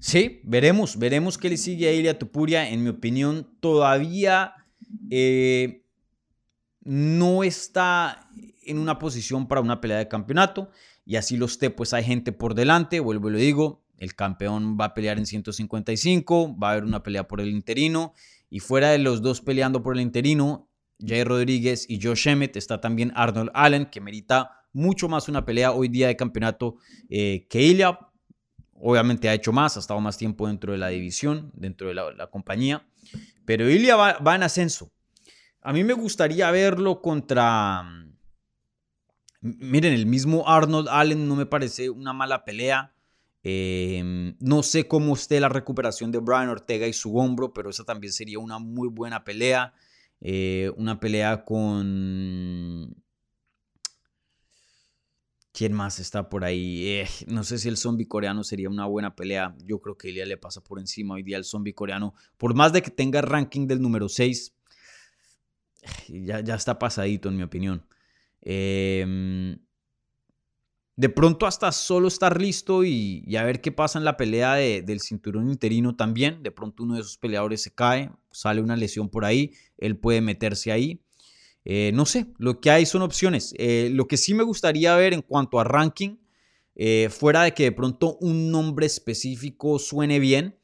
[0.00, 2.70] sí, veremos, veremos qué le sigue a Ilia Tupuria.
[2.70, 4.54] En mi opinión, todavía
[5.10, 5.82] eh,
[6.82, 8.30] no está
[8.64, 10.70] en una posición para una pelea de campeonato.
[11.04, 14.76] Y así lo esté, pues hay gente por delante, vuelvo y lo digo, el campeón
[14.78, 18.14] va a pelear en 155, va a haber una pelea por el interino.
[18.48, 20.68] Y fuera de los dos peleando por el interino,
[21.04, 25.72] Jay Rodríguez y Josh Emmett, está también Arnold Allen, que merita mucho más una pelea
[25.72, 26.76] hoy día de campeonato
[27.08, 27.98] eh, que Ilya.
[28.78, 32.26] Obviamente ha hecho más, ha estado más tiempo dentro de la división, dentro de la,
[32.30, 32.86] compañía.
[33.46, 34.92] Pero Ilya va, en ascenso.
[35.62, 37.84] A mí me gustaría verlo contra...
[39.40, 42.92] Miren, el mismo Arnold Allen no me parece una mala pelea.
[43.42, 47.84] Em, no sé cómo esté la recuperación de Brian Ortega y su hombro, pero esa
[47.84, 49.72] también sería una muy buena pelea.
[50.20, 52.94] Eh, una pelea con
[55.56, 56.86] ¿Quién más está por ahí?
[56.86, 59.56] Eh, no sé si el zombie coreano sería una buena pelea.
[59.64, 62.12] Yo creo que Ilya le pasa por encima hoy día al zombie coreano.
[62.36, 64.54] Por más de que tenga ranking del número 6,
[66.08, 67.86] ya, ya está pasadito en mi opinión.
[68.42, 69.58] Em,
[70.94, 75.00] de pronto hasta solo estar listo y, a ver qué pasa en la pelea del
[75.00, 76.42] cinturón interino también.
[76.42, 80.20] De pronto uno de esos peleadores se cae, sale una lesión por ahí, él puede
[80.20, 81.00] meterse ahí.
[81.68, 83.52] Eh, no sé, lo que hay son opciones.
[83.58, 86.16] Eh, lo que sí me gustaría ver en cuanto a ranking,
[86.76, 90.56] eh, fuera de que de pronto un nombre específico suene bien,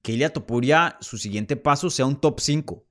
[0.00, 2.84] que Ilia Topuria, su siguiente paso sea un top 5.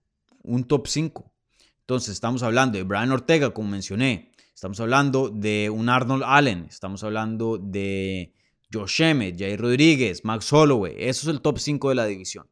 [0.44, 1.32] Un top 5.
[1.80, 4.34] Entonces, estamos hablando de Brian Ortega, como mencioné.
[4.54, 6.66] Estamos hablando de un Arnold Allen.
[6.70, 8.34] Estamos hablando de
[8.74, 10.96] Josh Emmett, Jay Rodríguez, Max Holloway.
[10.98, 12.46] Eso es el top 5 de la división.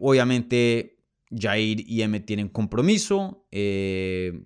[0.00, 1.01] obviamente,
[1.36, 3.46] Jair y M tienen compromiso.
[3.50, 4.44] Eh,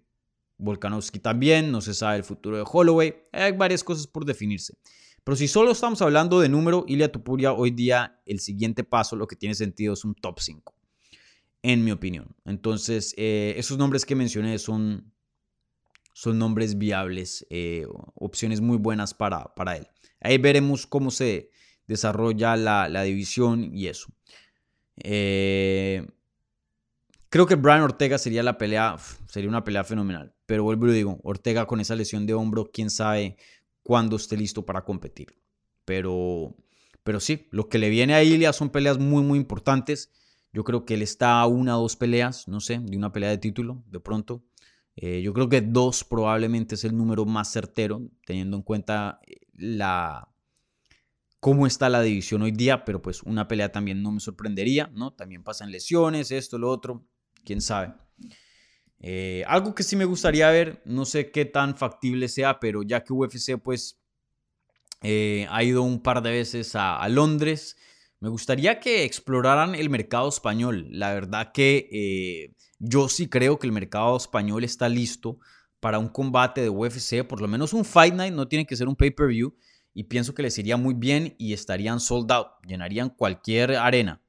[0.59, 1.70] Volkanovski también.
[1.70, 3.14] No se sabe el futuro de Holloway.
[3.33, 4.75] Hay varias cosas por definirse.
[5.25, 9.27] Pero si solo estamos hablando de número, Ilia Tupuria hoy día el siguiente paso, lo
[9.27, 10.72] que tiene sentido es un top 5.
[11.62, 12.37] En mi opinión.
[12.44, 15.12] Entonces, eh, esos nombres que mencioné son,
[16.12, 19.88] son nombres viables, eh, opciones muy buenas para, para él.
[20.20, 21.51] Ahí veremos cómo se
[21.88, 24.07] desarrolla la, la división y eso.
[25.03, 26.07] Eh,
[27.29, 28.97] Creo que Brian Ortega sería la pelea,
[29.29, 30.35] sería una pelea fenomenal.
[30.47, 33.37] Pero vuelvo y digo, Ortega con esa lesión de hombro, quién sabe
[33.83, 35.39] cuándo esté listo para competir.
[35.85, 36.57] Pero,
[37.03, 40.12] pero sí, lo que le viene a Ilya son peleas muy, muy importantes.
[40.53, 43.31] Yo creo que él está a una o dos peleas, no sé, de una pelea
[43.31, 44.45] de título, de pronto.
[44.95, 49.41] Eh, yo creo que dos probablemente es el número más certero, teniendo en cuenta eh,
[49.53, 50.29] la,
[51.41, 55.12] cómo está la división hoy día, pero pues una pelea también no me sorprendería, ¿no?
[55.12, 57.05] También pasan lesiones, esto, lo otro
[57.46, 57.94] quién sabe.
[59.00, 63.04] Eh, algo que sí me gustaría ver, no sé qué tan factible sea, pero ya
[63.04, 64.00] que UFC pues
[65.02, 67.76] eh, ha ido un par de veces a, Londres,
[68.20, 70.88] me gustaría que exploraran el mercado español.
[70.90, 75.38] La verdad que eh, yo sí creo que el mercado español está listo
[75.80, 78.88] para un combate de UFC, por lo menos un Fight Night, no tiene que ser
[78.88, 79.54] un pay-per-view,
[79.94, 84.22] y pienso que les iría muy bien y estarían sold out, llenarían cualquier arena.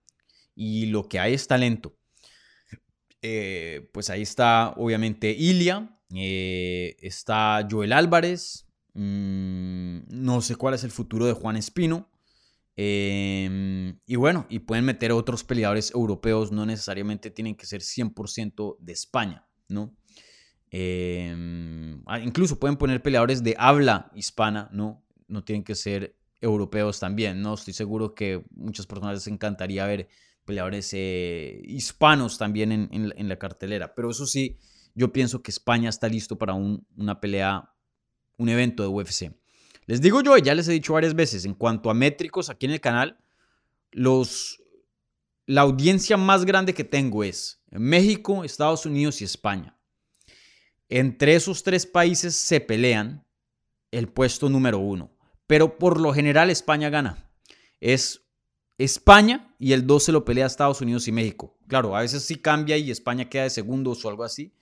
[0.56, 1.98] Y lo que hay es talento.
[3.22, 10.84] Eh, pues ahí está obviamente Ilia, eh, está Joel Álvarez, mm, no sé cuál es
[10.84, 12.10] el futuro de Juan Espino.
[12.80, 18.78] Em, y bueno, y pueden meter otros peleadores europeos, no necesariamente tienen que ser 100%
[18.80, 19.98] de España, ¿no?
[20.70, 25.04] Em, ah, incluso pueden poner peleadores de habla hispana, ¿no?
[25.28, 27.56] No tienen que ser europeos también, ¿no?
[27.56, 30.08] Estoy seguro que muchas personas les encantaría ver
[30.48, 33.94] peleadores eh, hispanos también en, la cartelera.
[33.94, 34.58] Pero eso sí,
[34.96, 37.70] yo pienso que España está listo para una pelea,
[38.38, 39.32] un evento de UFC.
[39.86, 42.72] Les digo yo, ya les he dicho varias veces, en cuanto a métricos aquí en
[42.72, 43.20] el canal,
[43.92, 44.64] los,
[45.46, 49.78] la audiencia más grande que tengo es México, Estados Unidos y España.
[50.90, 53.26] Entre esos tres países se pelean
[53.92, 55.12] el puesto número uno,
[55.46, 57.30] pero por lo general España gana.
[57.80, 58.27] Es
[58.78, 61.58] España y el 2 se lo pelea Estados Unidos y México.
[61.68, 64.54] Claro, a veces sí cambia y España queda de segundos o algo así,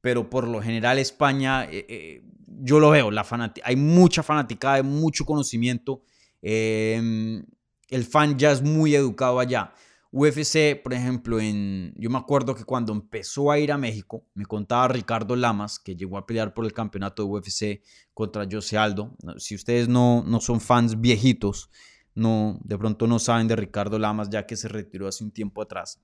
[0.00, 3.24] pero por lo general España, eh, eh, yo lo veo, la
[3.62, 6.02] hay mucha fanaticada, hay mucho conocimiento.
[6.42, 7.44] Em,
[7.88, 9.72] el fan ya es muy educado allá.
[10.12, 14.44] UFC, por ejemplo, en, yo me acuerdo que cuando empezó a ir a México, me
[14.44, 19.16] contaba Ricardo Lamas, que llegó a pelear por el campeonato de UFC contra Jose Aldo.
[19.38, 21.70] Si ustedes no, no son fans viejitos,
[22.14, 25.62] no, de pronto no saben de Ricardo Lamas, ya que se retiró hace un tiempo
[25.62, 26.00] atrás.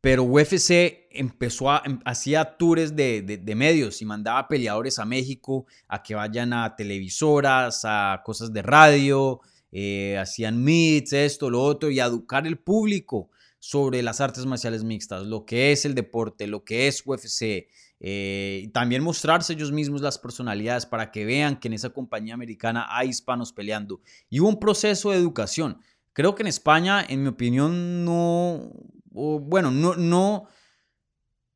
[0.00, 5.66] Pero UFC empezó a, em, hacía tours de, de, medios y mandaba peleadores a México
[5.88, 9.40] a que vayan a televisoras, a cosas de radio,
[9.72, 15.26] eh, hacían meets, esto, lo otro, y educar el público sobre las artes marciales mixtas,
[15.26, 17.66] lo que es el deporte, lo que es UFC,
[18.00, 22.86] eh, también mostrarse ellos mismos las personalidades para que vean que en esa compañía americana
[22.90, 24.00] hay hispanos peleando.
[24.30, 25.80] Y hubo un proceso de educación.
[26.12, 28.72] Creo que en España, en mi opinión, no,
[29.10, 30.48] bueno, no, no,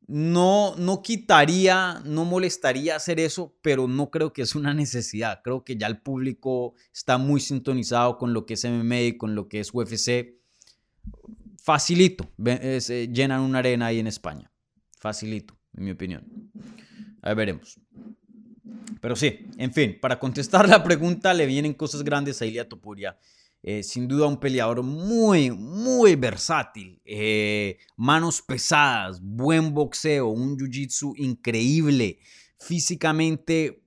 [0.09, 5.40] no, no quitaría, no molestaría hacer eso, pero no creo que es una necesidad.
[5.43, 9.34] Creo que ya el público está muy sintonizado con lo que es MMA y con
[9.34, 10.38] lo que es UFC.
[11.61, 14.51] Facilito, eh, llenan una arena ahí en España.
[14.99, 16.50] Facilito en mi opinión.
[17.22, 17.78] A veremos.
[19.00, 23.18] Pero sí, en fin, para contestar la pregunta le vienen cosas grandes a Ilia Topuria.
[23.64, 27.00] Eh, sin duda un peleador muy, muy versátil.
[27.04, 32.18] Eh, manos pesadas, buen boxeo, un jiu-jitsu increíble.
[32.58, 33.82] Físicamente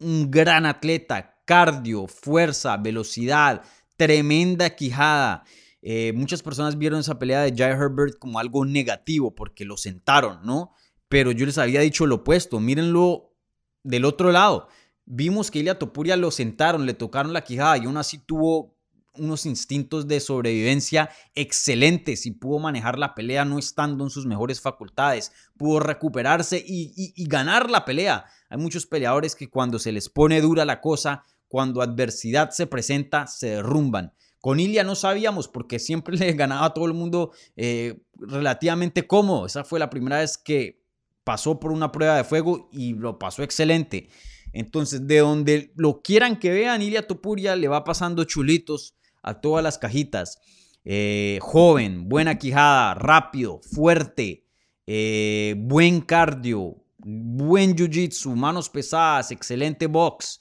[0.00, 3.62] un gran atleta, cardio, fuerza, velocidad,
[3.96, 5.44] tremenda quijada.
[5.82, 10.40] Eh, muchas personas vieron esa pelea de Jai Herbert como algo negativo porque lo sentaron,
[10.44, 10.72] ¿no?
[11.14, 12.58] Pero yo les había dicho lo opuesto.
[12.58, 13.36] Mírenlo
[13.84, 14.66] del otro lado.
[15.04, 18.76] Vimos que Ilia Topuria lo sentaron, le tocaron la quijada y aún así tuvo
[19.16, 24.60] unos instintos de sobrevivencia excelentes y pudo manejar la pelea no estando en sus mejores
[24.60, 25.30] facultades.
[25.56, 28.24] Pudo recuperarse y, y ganar la pelea.
[28.48, 33.28] Hay muchos peleadores que cuando se les pone dura la cosa, cuando adversidad se presenta,
[33.28, 34.14] se derrumban.
[34.40, 39.46] Con Ilia no sabíamos porque siempre le ganaba a todo el mundo eh, relativamente cómodo.
[39.46, 40.83] Esa fue la primera vez que
[41.24, 44.08] pasó por una prueba de fuego y lo pasó excelente.
[44.52, 49.64] Entonces, de donde lo quieran que vean, Ilia Topuria le va pasando chulitos a todas
[49.64, 50.38] las cajitas.
[50.84, 54.46] Eh, joven, buena quijada, rápido, fuerte,
[54.86, 60.40] eh, buen cardio, buen jiu-jitsu, manos pesadas, excelente box.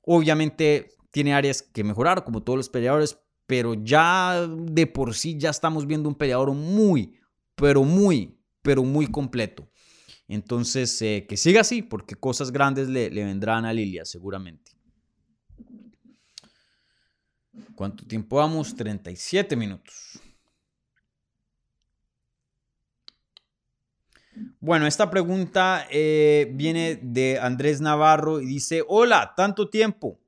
[0.00, 5.50] Obviamente tiene áreas que mejorar, como todos los peleadores, pero ya de por sí ya
[5.50, 7.20] estamos viendo un peleador muy,
[7.54, 9.68] pero muy, pero muy completo.
[10.34, 14.72] Entonces, eh, que siga así, porque cosas grandes le, vendrán a Lilia, seguramente.
[17.74, 18.74] ¿Cuánto tiempo vamos?
[18.74, 20.18] 37 minutos.
[24.58, 30.18] Bueno, esta pregunta eh, viene de Andrés Navarro y dice, hola, tanto tiempo.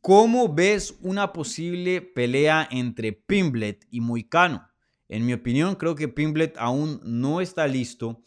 [0.00, 4.68] ¿Cómo ves una posible pelea entre Pimblet y Moicano?
[5.08, 8.22] En mi opinión, creo que Pimblet aún no está listo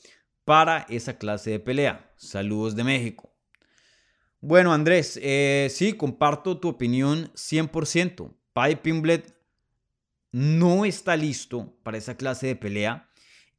[0.47, 2.09] para esa clase de pelea.
[2.15, 3.35] Saludos de México.
[4.39, 8.33] Bueno, Andrés, eh, sí, comparto tu opinión 100%.
[8.53, 9.35] Pai Pimblet
[10.31, 13.09] no está listo para esa clase de pelea.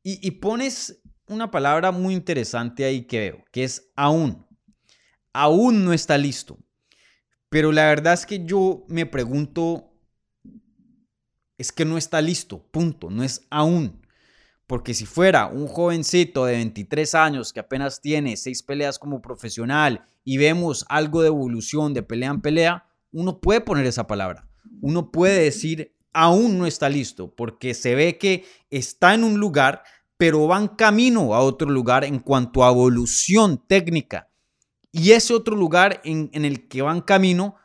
[0.02, 4.46] Y, y, pones una palabra muy interesante ahí que veo, que es aún.
[5.34, 6.56] Aún no está listo.
[7.50, 9.92] Pero la verdad es que yo me pregunto,
[11.58, 14.07] es que no está listo, punto, no es aún.
[14.68, 20.04] Porque si fuera un jovencito de 23 años que apenas tiene seis peleas como profesional
[20.24, 24.46] y vemos algo de evolución de pelea en pelea, uno puede poner esa palabra.
[24.82, 29.84] Uno puede decir, aún no está listo, porque se ve que está en un lugar,
[30.18, 34.28] pero va en camino a otro lugar en cuanto a evolución técnica.
[34.92, 37.56] Y ese otro lugar en, en el que va en camino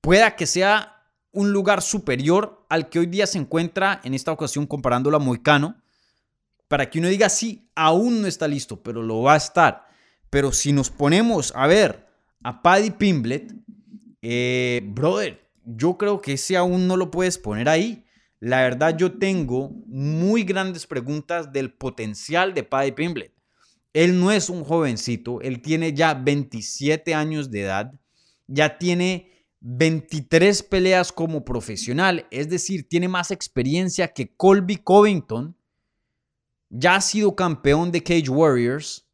[0.00, 0.96] pueda que sea
[1.30, 5.80] un lugar superior al que hoy día se encuentra, en esta ocasión comparándolo a Moicano,
[6.68, 9.86] para que uno diga, sí, aún no está listo, pero lo va a estar.
[10.30, 12.06] Pero si nos ponemos a ver
[12.42, 13.52] a Paddy Pimblet,
[14.20, 18.04] eh, brother, yo creo que ese aún no lo puedes poner ahí.
[18.40, 23.34] La verdad, yo tengo muy grandes preguntas del potencial de Paddy Pimblet.
[23.92, 27.92] Él no es un jovencito, él tiene ya 27 años de edad,
[28.46, 35.56] ya tiene 23 peleas como profesional, es decir, tiene más experiencia que Colby Covington,
[36.70, 39.06] ya ha sido campeón de Cage Warriors.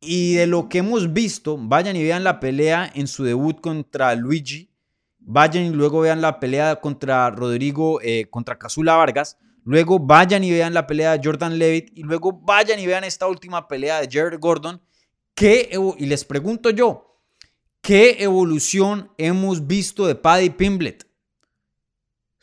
[0.00, 4.14] Y de lo que hemos visto, vayan y vean la pelea en su debut contra
[4.14, 4.70] Luigi.
[5.18, 10.50] vayan y luego vean la pelea contra Rodrigo, eh, contra Casula Vargas, luego vayan y
[10.50, 14.08] vean la pelea de Jordan Levitt y luego vayan y vean esta última pelea de
[14.10, 14.80] Jared Gordon.
[15.34, 17.20] ¿Qué, y les pregunto yo,
[17.82, 21.07] ¿qué evolución hemos visto de Paddy Pimblet?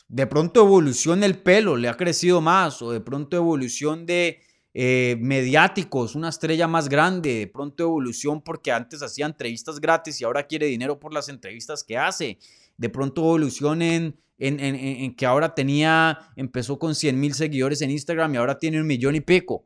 [0.08, 4.40] De pronto evolución el pelo, le ha crecido más, o de pronto evolución de
[4.74, 10.26] eh, mediáticos, una estrella más grande, de pronto evolución porque antes hacía entrevistas gratis y
[10.26, 12.38] ahora quiere dinero por las entrevistas que hace.
[12.78, 18.34] De pronto evolución en, en, que ahora tenía, empezó con 100 mil seguidores en Instagram
[18.34, 19.66] y ahora tiene un millón y pico.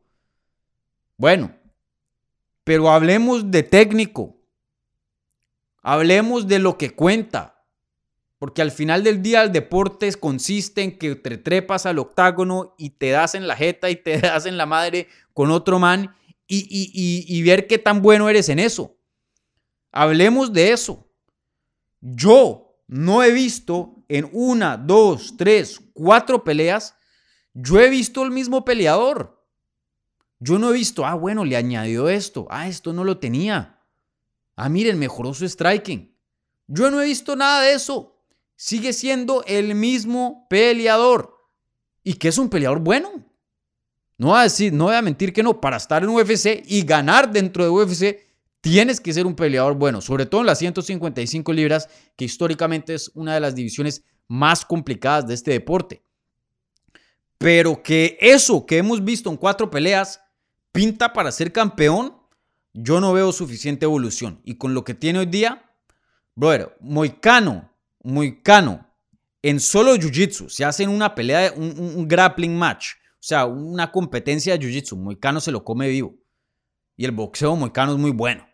[1.18, 1.56] Bueno,
[2.64, 4.38] pero hablemos de técnico.
[5.82, 7.59] Hablemos de lo que cuenta.
[8.40, 12.92] Porque al final del día el deporte consiste en que te trepas al octágono y
[12.92, 16.16] te das en la jeta y te das en la madre con otro man
[16.48, 16.66] y,
[17.28, 18.98] y, ver qué tan bueno eres en eso.
[19.92, 21.08] Hablemos de eso.
[22.02, 26.96] Yo no he visto en una, dos, tres, cuatro peleas,
[27.54, 29.46] yo he visto el mismo peleador.
[30.40, 33.80] Yo no he visto, ah, bueno, le añadió esto, ah, esto no lo tenía.
[34.56, 36.18] Ah, miren, mejoró su striking.
[36.66, 38.19] Yo no he visto nada de eso
[38.60, 41.34] sigue siendo el mismo peleador.
[42.04, 43.26] Y que es un peleador bueno.
[44.18, 45.62] No voy a decir, no voy a mentir que no.
[45.62, 48.20] Para estar en UFC y ganar dentro de UFC,
[48.60, 50.02] tienes que ser un peleador bueno.
[50.02, 51.88] Sobre todo en las 155 libras,
[52.18, 56.04] que históricamente es una de las divisiones más complicadas de este deporte.
[57.38, 60.20] Pero que eso que hemos visto en cuatro peleas
[60.74, 62.18] pinta para ser campeón,
[62.74, 64.42] yo no veo suficiente evolución.
[64.44, 65.72] Y con lo que tiene hoy día,
[66.36, 67.69] brother, Moicano
[68.02, 68.86] muy cano.
[69.42, 74.58] En solo jiu-jitsu se hacen una pelea, un, un, grappling match, o sea, una competencia
[74.58, 74.98] de jiu-jitsu.
[74.98, 76.16] Moicano se lo come vivo.
[76.98, 78.50] Y el boxeo moicano es muy bueno.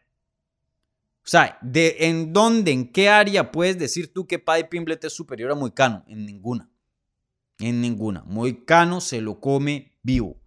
[1.25, 5.13] O sea, de, ¿en dónde, en qué área puedes decir tú que Paddy Pimblet es
[5.13, 6.03] superior a Moicano?
[6.07, 6.69] En ninguna.
[7.57, 8.23] En ninguna.
[8.27, 10.39] Moicano se lo come vivo.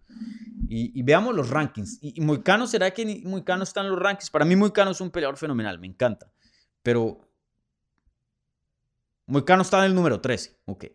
[0.69, 1.97] Y, veamos los rankings.
[2.01, 4.29] Y, Moicano, ¿será que Moicano está en los rankings?
[4.29, 6.31] Para mí Moicano es un peleador fenomenal, me encanta.
[6.81, 7.28] Pero
[9.29, 10.59] Moicano está en el número 13.
[10.65, 10.85] Ok.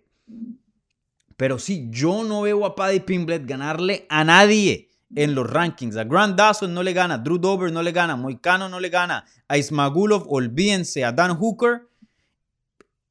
[1.36, 5.96] Pero sí, yo no veo a Paddy Pimblet ganarle a nadie en los rankings.
[5.96, 9.24] A Grant Dawson no le gana, Drew Dover no le gana, Moicano no le gana,
[9.48, 11.88] a Ismagulov, olvídense, a Dan Hooker.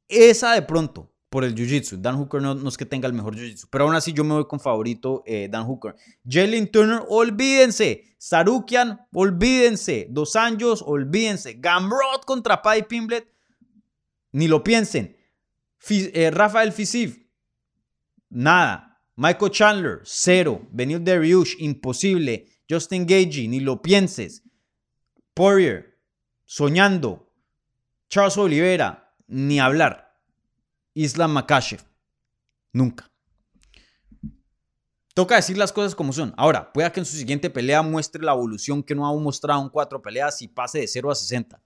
[0.08, 1.98] Esa de pronto, por el Jiu-Jitsu.
[1.98, 4.46] Dan Hooker no, es que tenga el mejor Jiu-Jitsu, pero aún así yo me voy
[4.46, 5.96] con favorito eh, Dan Hooker.
[6.28, 8.16] Jalen Turner, olvídense.
[8.18, 10.08] Sarukian, olvídense.
[10.10, 11.56] Dos Anjos, olvídense.
[11.60, 13.28] Gamrot contra Paddy Pimblet,
[14.34, 15.16] ni lo piensen.
[15.90, 17.18] Eh, Rafael Fisif,
[18.30, 19.02] nada.
[19.16, 20.68] Michael Chandler, cero.
[20.72, 22.48] Benil Dariush, imposible.
[22.70, 24.44] Justin Gagey, ni lo pienses.
[25.34, 26.00] Poirier,
[26.46, 27.32] soñando.
[28.10, 30.18] Charles Oliveira, ni hablar.
[30.96, 31.82] Islam Makashev,
[32.72, 33.10] nunca.
[35.16, 36.34] Toca decir las cosas como son.
[36.38, 39.70] Ahora, pueda que en su siguiente pelea muestre la evolución que no ha mostrado en
[39.70, 41.62] cuatro peleas y pase de 0 a 60.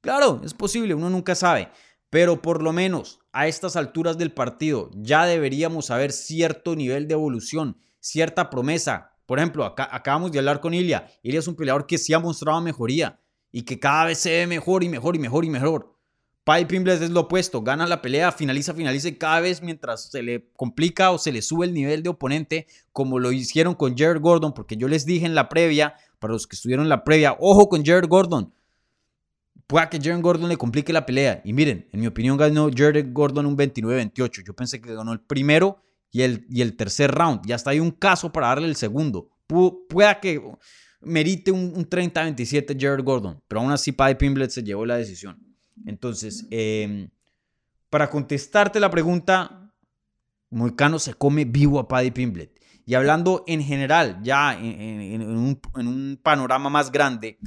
[0.00, 1.68] Claro, es posible, uno nunca sabe
[2.10, 7.14] pero por lo menos a estas alturas del partido ya deberíamos saber cierto nivel de
[7.14, 9.12] evolución, cierta promesa.
[9.26, 11.08] Por ejemplo, acá, acabamos de hablar con Ilia.
[11.22, 14.46] Ilia es un peleador que sí ha mostrado mejoría y que cada vez se ve
[14.46, 15.96] mejor y mejor y mejor y mejor.
[16.44, 20.22] Pipe Pimblet es lo opuesto, gana la pelea, finaliza, finaliza y cada vez mientras se
[20.22, 24.20] le complica o se le sube el nivel de oponente, como lo hicieron con Jared
[24.20, 27.36] Gordon, porque yo les dije en la previa, para los que estuvieron en la previa,
[27.40, 28.54] ojo con Jared Gordon,
[29.66, 31.40] pueda que Jared Gordon le complique la pelea.
[31.44, 34.44] Y miren, en mi opinión ganó Jared Gordon un 29-28.
[34.44, 37.40] Yo pensé que ganó el primero y el, y el tercer round.
[37.46, 39.30] Y hasta hay un caso para darle el segundo.
[39.46, 40.40] pueda que
[41.00, 43.42] merite un, 30-27 Jared Gordon.
[43.48, 45.38] Pero aún así Paddy Pimblet se llevó la decisión.
[45.84, 47.08] Entonces, em,
[47.90, 49.72] para contestarte la pregunta,
[50.50, 52.60] Moicano se come vivo a Paddy Pimblet.
[52.86, 55.28] Y hablando en general, ya en, en
[55.88, 57.40] un panorama más grande,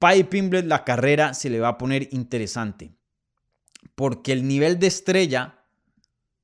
[0.00, 2.96] Paddy Pimblet la carrera se le va a poner interesante.
[3.94, 5.62] Porque el nivel de estrella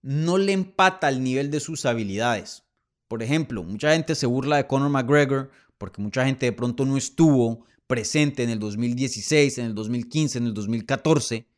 [0.02, 2.64] no le empata al nivel de sus habilidades.
[3.08, 6.98] Por ejemplo, mucha gente se burla de Conor McGregor porque mucha gente de pronto no
[6.98, 11.48] estuvo presente en el 2016, en el 2015, en el 2014.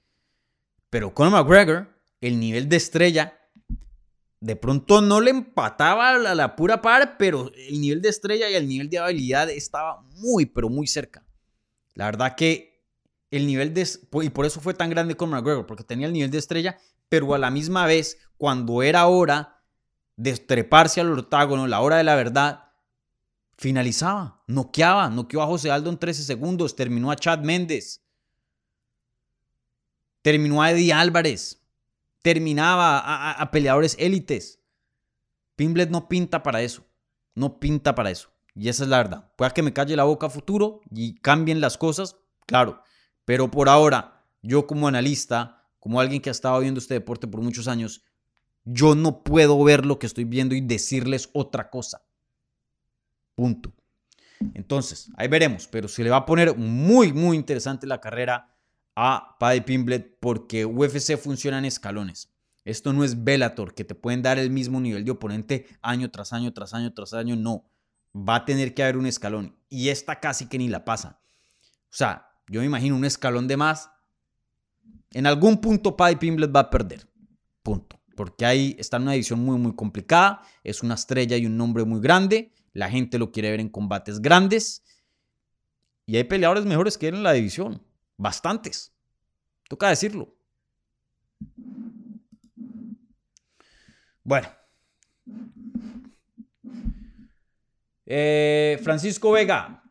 [0.90, 3.40] Pero Conor McGregor, el nivel de estrella,
[4.38, 8.54] de pronto no le empataba a la pura par, pero el nivel de estrella y
[8.54, 11.24] el nivel de habilidad estaba muy, pero muy cerca.
[11.98, 12.80] La verdad que
[13.32, 13.84] el nivel de...
[14.22, 16.78] Y por eso fue tan grande con McGregor, porque tenía el nivel de estrella,
[17.08, 19.64] pero a la misma vez, cuando era hora
[20.14, 22.70] de treparse al octágono, la hora de la verdad,
[23.56, 28.00] finalizaba, noqueaba, noqueó a José Aldo en 13 segundos, terminó a Chad Méndez.
[30.22, 31.60] terminó a Eddie Álvarez,
[32.22, 34.60] terminaba a, a peleadores élites.
[35.56, 36.86] Pimblet no pinta para eso,
[37.34, 38.30] no pinta para eso.
[38.58, 39.30] Y esa es la verdad.
[39.36, 42.82] Puede que me calle la boca a futuro y cambien las cosas, claro.
[43.24, 47.40] Pero por ahora, yo como analista, como alguien que ha estado viendo este deporte por
[47.40, 48.02] muchos años,
[48.64, 52.02] yo no puedo ver lo que estoy viendo y decirles otra cosa.
[53.36, 53.72] Punto.
[54.54, 58.56] Entonces, ahí veremos, pero se le va a poner muy, muy interesante la carrera
[58.96, 62.32] a Paddy Pimblet porque UFC funciona en escalones.
[62.64, 66.32] Esto no es Bellator, que te pueden dar el mismo nivel de oponente año tras
[66.32, 67.36] año, tras año, tras año.
[67.36, 67.64] No,
[68.14, 69.56] va a tener que haber un escalón.
[69.68, 71.20] Y esta casi que ni la pasa.
[71.84, 73.90] O sea, yo me imagino un escalón de más.
[75.10, 77.08] En algún punto Paddy Pimblet va a perder.
[77.62, 78.00] Punto.
[78.16, 80.42] Porque ahí está en una edición muy, muy complicada.
[80.64, 82.52] Es una estrella y un nombre muy grande.
[82.72, 84.84] La gente lo quiere ver en combates grandes.
[86.06, 87.82] Y hay peleadores mejores que él en la división.
[88.16, 88.92] Bastantes.
[89.68, 90.34] Toca decirlo.
[94.24, 94.57] Bueno.
[98.10, 99.82] Eh, Francisco Vega.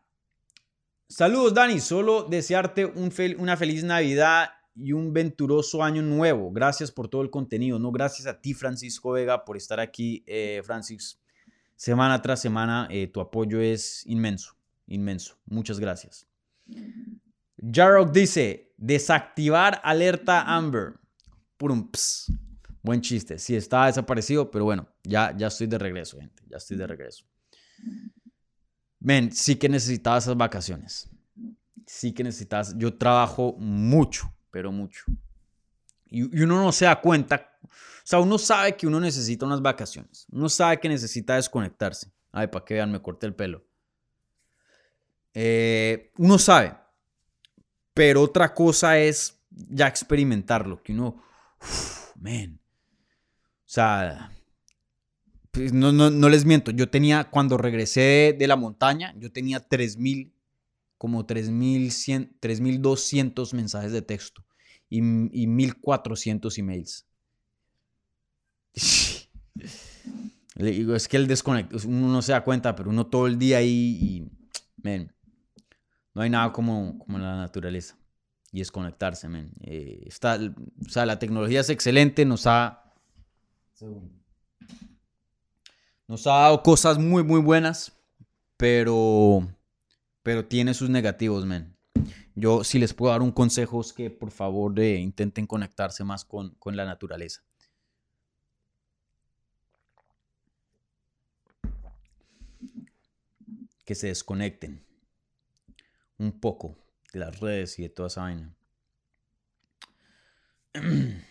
[1.08, 1.78] Saludos, Dani.
[1.78, 6.50] Solo desearte un una feliz Navidad y un venturoso año nuevo.
[6.50, 7.78] Gracias por todo el contenido.
[7.78, 11.20] No, gracias a ti, Francisco Vega, por estar aquí, eh, Francis.
[11.76, 14.56] Semana tras semana, eh, tu apoyo es inmenso,
[14.88, 15.38] inmenso.
[15.46, 16.26] Muchas gracias.
[17.56, 20.94] Jarrock dice, desactivar alerta Amber.
[21.56, 21.88] Purum,
[22.82, 23.38] Buen chiste.
[23.38, 26.42] Sí, está desaparecido, pero bueno, ya, ya estoy de regreso, gente.
[26.48, 27.24] Ya estoy de regreso.
[29.00, 31.08] Men, sí que necesitaba esas vacaciones.
[31.86, 32.76] Sí que necesitas.
[32.76, 35.04] Yo trabajo mucho, pero mucho.
[36.06, 37.58] Y, uno no se da cuenta.
[37.62, 37.68] O
[38.04, 40.26] sea, uno sabe que uno necesita unas vacaciones.
[40.30, 42.12] Uno sabe que necesita desconectarse.
[42.32, 43.64] Ay, para que vean, me corté el pelo.
[45.34, 46.76] Eh, uno sabe.
[47.94, 50.82] Pero otra cosa es ya experimentarlo.
[50.82, 51.22] Que uno,
[52.16, 52.60] men.
[53.60, 54.32] O sea,
[55.50, 60.32] pues, no, no, les miento, yo tenía, cuando regresé de, la montaña, yo tenía 3.000,
[60.96, 64.44] como 3.200 mensajes de texto
[64.88, 67.06] y, y 1.400 emails.
[70.56, 73.38] Le digo, es que el desconecto, uno no se da cuenta, pero uno todo el
[73.38, 74.28] día ahí y,
[76.14, 77.96] no hay nada como, como la naturaleza
[78.50, 79.52] y desconectarse, men.
[79.60, 80.38] Eh, está,
[80.84, 82.84] o sea, la tecnología es excelente, nos ha...
[86.08, 87.92] Nos ha dado cosas muy, muy buenas,
[88.56, 89.46] pero,
[90.22, 91.76] pero tiene sus negativos, men.
[92.34, 96.24] Yo si les puedo dar un consejo es que por favor eh, intenten conectarse más
[96.24, 97.42] con, con la naturaleza.
[103.84, 104.82] Que se desconecten
[106.16, 106.74] un poco
[107.12, 108.54] de las redes y de toda esa vaina.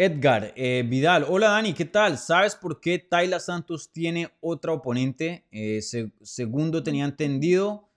[0.00, 2.18] Edgar eh, Vidal, hola Dani, ¿qué tal?
[2.18, 5.48] ¿Sabes por qué Tayla Santos tiene otra oponente?
[5.50, 5.80] Eh,
[6.22, 7.90] segundo tenía entendido,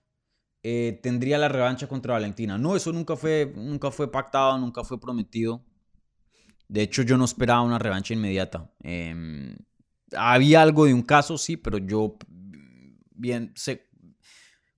[0.64, 2.58] eh, tendría la revancha contra Valentina.
[2.58, 5.64] No, eso nunca fue, nunca fue pactado, nunca fue prometido.
[6.66, 8.68] De hecho, yo no esperaba una revancha inmediata.
[8.82, 9.54] Em,
[10.16, 12.16] había algo de un caso, sí, pero yo,
[13.12, 13.54] bien,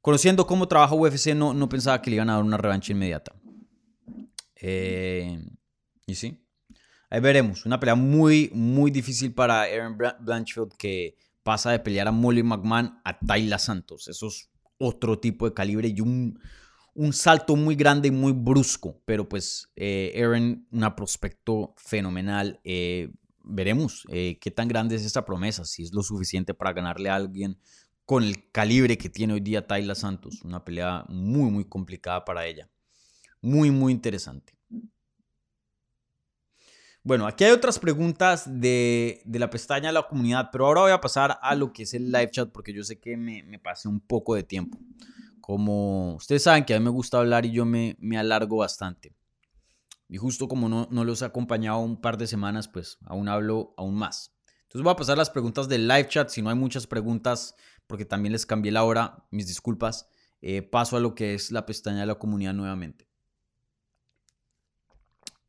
[0.03, 3.33] conociendo cómo trabaja UFC, no, no pensaba que le iban a dar una revancha inmediata.
[6.07, 6.44] y sí.
[7.15, 7.65] Ahí veremos.
[7.65, 12.99] Una pelea muy, muy difícil para Aaron Blanchfield que pasa de pelear a Molly McMahon
[13.05, 14.09] a Tayla Santos.
[14.09, 16.41] Eso es otro tipo de calibre y un,
[16.93, 19.01] un salto muy grande y muy brusco.
[19.05, 22.59] Pero pues eh, Aaron, una prospecto fenomenal.
[22.65, 23.13] Eh,
[23.45, 27.15] veremos eh, qué tan grande es esta promesa, si es lo suficiente para ganarle a
[27.15, 27.61] alguien
[28.05, 30.43] con el calibre que tiene hoy día Tayla Santos.
[30.43, 32.69] Una pelea muy, muy complicada para ella.
[33.41, 34.55] Muy, muy interesante.
[37.07, 41.03] Bueno, aquí hay otras preguntas de, la pestaña de la comunidad, pero ahora voy a
[41.03, 43.89] pasar a lo que es el live chat porque yo sé que me, me pasé
[43.89, 44.79] un poco de tiempo.
[45.43, 49.15] Como ustedes saben que a mí me gusta hablar y yo me, me alargo bastante.
[50.09, 53.75] Y justo como no, no los he acompañado un par de semanas, pues aún hablo
[53.77, 54.35] aún más.
[54.63, 56.31] Entonces voy a pasar las preguntas del live chat.
[56.31, 57.55] Si no hay muchas preguntas,
[57.87, 60.09] porque también les cambié la hora, mis disculpas,
[60.41, 63.11] eh, paso a lo que es la pestaña de la comunidad nuevamente.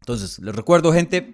[0.05, 1.33] Entonces, les recuerdo, gente,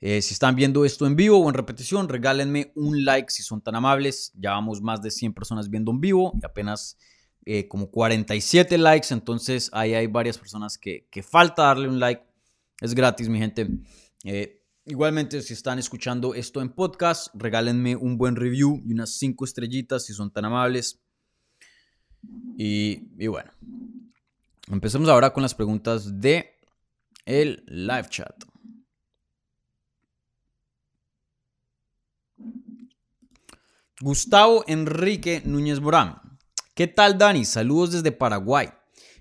[0.00, 3.60] eh, si están viendo esto en vivo o en repetición, regálenme un like si son
[3.60, 4.32] tan amables.
[4.34, 6.98] Ya vamos más de 100 personas viendo en vivo y apenas
[7.46, 9.14] eh, como 47 likes.
[9.14, 12.24] Entonces, ahí hay varias personas que, que, falta darle un like.
[12.80, 13.68] Es gratis, mi gente.
[14.24, 14.56] Eh,
[14.86, 20.06] Igualmente, si están escuchando esto en podcast, regálenme un buen review y unas cinco estrellitas
[20.06, 20.98] si son tan amables.
[22.56, 23.52] Y, y bueno,
[24.68, 26.59] empecemos ahora con las preguntas de
[27.30, 28.44] el live chat.
[34.00, 36.20] Gustavo Enrique Núñez Morán.
[36.74, 37.44] ¿Qué tal, Dani?
[37.44, 38.70] Saludos desde Paraguay.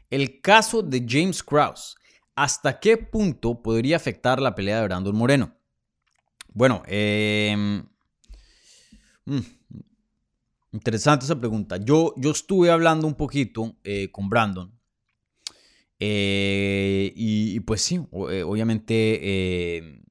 [0.09, 1.97] El caso de James Krause.
[2.33, 5.55] ¿Hasta qué punto podría afectar la pelea de Brandon Moreno?
[6.47, 7.85] Bueno, em,
[9.25, 9.39] mm,
[10.71, 11.77] interesante esa pregunta.
[11.77, 14.78] Yo, yo estuve hablando un poquito eh, con Brandon.
[15.99, 20.01] Eh, y, pues sí, eh, obviamente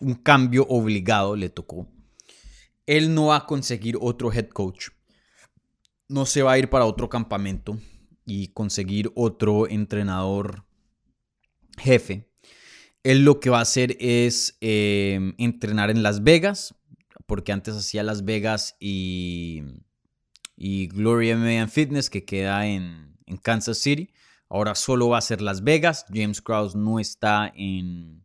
[0.00, 1.88] un cambio obligado le tocó.
[2.86, 4.88] Él no va a conseguir otro head coach.
[6.08, 7.78] No se va a ir para otro campamento
[8.24, 10.64] y conseguir otro entrenador
[11.78, 12.28] jefe.
[13.02, 16.74] Él lo que va a hacer es entrenar en Las Vegas,
[17.26, 19.62] porque antes hacía Las Vegas y,
[20.56, 24.10] y Glory MMA Fitness, que queda en, Kansas City.
[24.48, 26.06] Ahora solo va a ser Las Vegas.
[26.12, 28.24] James Krause no está en,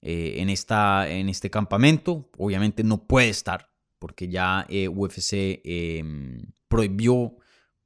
[0.00, 2.30] eh, en, esta, en este campamento.
[2.38, 7.36] Obviamente no puede estar, porque ya eh, UFC em, prohibió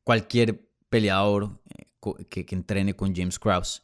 [0.05, 1.87] cualquier peleador eh,
[2.31, 3.83] que, que, entrene con James Krause.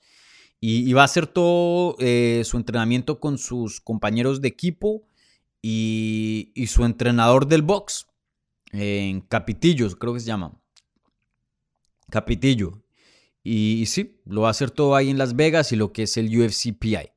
[0.61, 5.09] Y, va a hacer todo su entrenamiento con sus compañeros de equipo
[5.61, 8.07] y, su entrenador del box
[8.71, 10.61] en Capitillos, creo que se llama.
[12.11, 12.82] Capitillo.
[13.45, 16.17] Y, sí, lo va a hacer todo ahí en Las Vegas y lo que es
[16.17, 17.11] el UFC PI.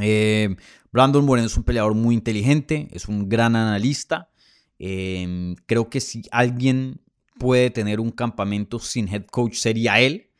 [0.00, 0.56] Eh,
[0.92, 4.30] Brandon Moreno es un peleador muy inteligente, es un gran analista.
[4.78, 7.00] Eh, creo que si alguien
[7.38, 10.30] puede tener un campamento sin head coach sería él.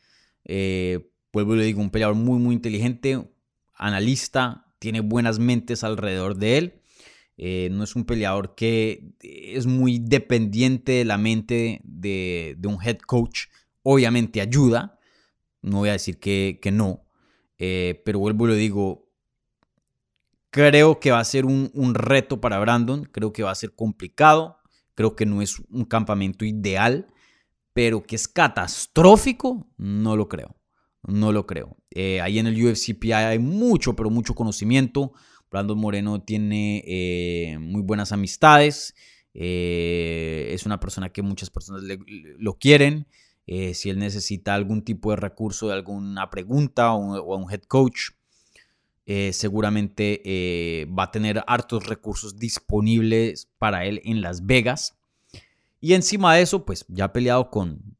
[0.45, 3.27] Eh, vuelvo le digo, un peleador muy, muy inteligente,
[3.75, 6.81] analista, tiene buenas mentes alrededor de él.
[7.37, 12.99] Eh, no es un peleador que es muy dependiente de la mente de, un head
[12.99, 13.47] coach.
[13.87, 14.99] Obviamente ayuda,
[15.61, 17.05] no voy a decir que, no,
[17.59, 19.11] eh, pero vuelvo y le digo,
[20.49, 23.75] creo que va a ser un, un reto para Brandon, creo que va a ser
[23.75, 24.57] complicado,
[24.95, 27.07] creo que no es un campamento ideal,
[27.73, 30.55] pero que es catastrófico, no lo creo.
[31.07, 31.77] No lo creo.
[31.91, 35.13] Eh, ahí en el UFCPI hay mucho, pero mucho conocimiento.
[35.51, 38.95] Brandon Moreno tiene eh, muy buenas amistades.
[39.33, 41.83] Eh, es una persona que muchas personas
[42.39, 43.07] lo quieren.
[43.47, 48.11] Si él necesita algún tipo de recurso, de alguna pregunta o, un head coach,
[49.31, 54.97] seguramente va a tener hartos recursos disponibles para él en Las Vegas.
[55.79, 57.95] Y encima de eso, pues ya ha peleado con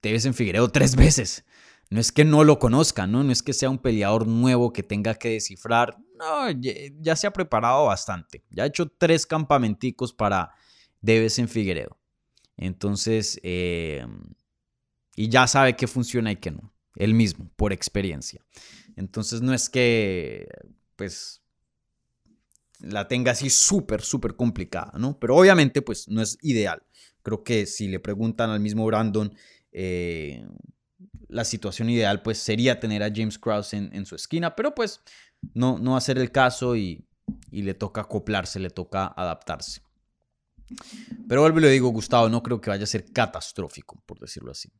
[0.00, 1.44] Tevez en Figueredo tres veces.
[1.90, 3.22] No es que no lo conozca, ¿no?
[3.22, 5.98] No es que sea un peleador nuevo que tenga que descifrar.
[6.18, 8.42] No, ya, se ha preparado bastante.
[8.50, 10.52] Ya ha hecho tres campamenticos para
[11.00, 11.98] Debes en Figueredo.
[12.56, 14.04] Entonces, eh,
[15.16, 16.72] y ya sabe qué funciona y qué no.
[16.94, 18.44] Él mismo, por experiencia.
[18.94, 20.46] Entonces, no es que,
[20.94, 21.42] pues,
[22.78, 25.18] la tenga así súper, súper complicada, ¿no?
[25.18, 26.82] Pero obviamente, pues, no es ideal.
[27.22, 29.34] Creo que si le preguntan al mismo Brandon,
[29.72, 30.46] eh,
[31.28, 35.00] la situación ideal pues sería tener a James Krause en, su esquina, pero pues
[35.54, 37.04] no, no hacer el caso y,
[37.50, 39.82] le toca acoplarse, le toca adaptarse.
[41.28, 44.52] Pero vuelvo y le digo, Gustavo, no creo que vaya a ser catastrófico, por decirlo
[44.52, 44.70] así.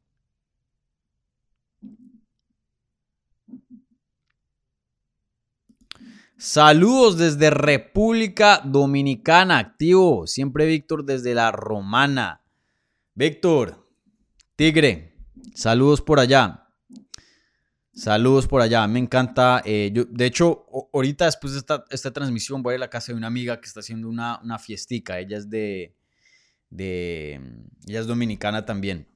[6.39, 10.27] Saludos desde República Dominicana, activo.
[10.27, 12.43] Siempre Víctor desde la Romana.
[13.15, 13.87] Víctor,
[14.55, 15.17] Tigre,
[15.57, 16.69] Saludos por allá.
[17.95, 18.87] Saludos por allá.
[18.87, 19.63] Me encanta.
[19.65, 21.61] Eh, yo, de hecho, ahorita después de
[21.91, 25.19] esta, transmisión voy a, la casa de una amiga que está haciendo una, fiestica.
[25.19, 25.95] Ella es de,
[26.69, 27.41] de.
[27.87, 29.09] Ella es dominicana también.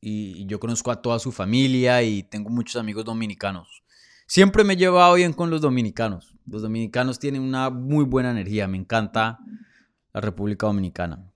[0.00, 3.83] Y, yo conozco a toda su familia y tengo muchos amigos dominicanos.
[4.26, 6.34] Siempre me he llevado bien con los dominicanos.
[6.46, 8.66] Los dominicanos tienen una muy buena energía.
[8.68, 9.38] Me encanta
[10.12, 11.30] la República Dominicana.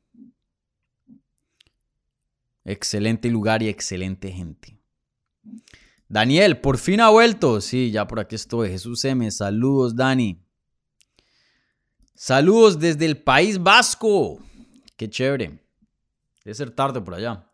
[2.65, 4.79] Excelente lugar y excelente gente.
[6.09, 7.61] Daniel, por fin ha vuelto.
[7.61, 8.71] Sí, ya por aquí estoy.
[8.71, 9.31] Jesús M.
[9.31, 10.43] Saludos, Dani.
[12.15, 14.39] Saludos desde el País Vasco.
[14.97, 15.63] Qué chévere.
[16.45, 17.48] Debe ser tarde por allá.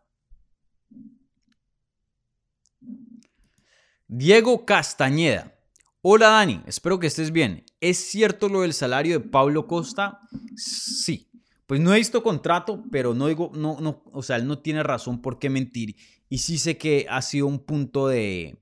[4.07, 5.55] Diego Castañeda.
[6.01, 7.65] Hola Dani, espero que estés bien.
[7.81, 10.19] ¿Es cierto lo del salario de Pablo Costa?
[10.55, 11.27] Sí.
[11.65, 14.83] Pues no he visto contrato, pero no digo, no, no, o sea, él no tiene
[14.83, 15.95] razón por qué mentir.
[16.29, 18.61] Y sí sé que ha sido un punto de,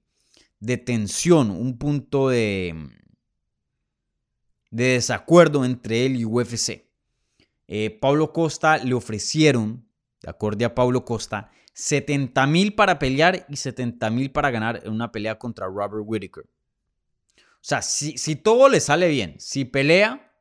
[0.61, 2.89] de tensión, un punto de,
[4.71, 6.89] de desacuerdo entre él y UFC.
[7.67, 9.85] Eh, Pablo Costa le ofrecieron,
[10.21, 14.91] de acuerdo a Pablo Costa, 70 mil para pelear y 70 mil para ganar en
[14.91, 16.45] una pelea contra Robert Whittaker.
[16.45, 20.33] O sea, si, todo le sale bien, si pelea,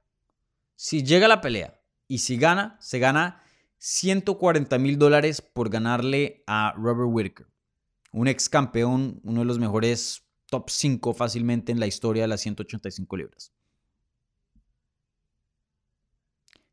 [0.75, 3.43] si llega a la pelea y si gana, se gana
[3.79, 7.47] 140 mil dólares por ganarle a Robert Whittaker,
[8.11, 12.41] un ex campeón, uno de los mejores top 5 fácilmente en la historia de las
[12.41, 13.53] 185 libras.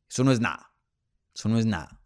[0.10, 0.74] Eso no es nada.
[1.34, 1.99] Eso no es nada.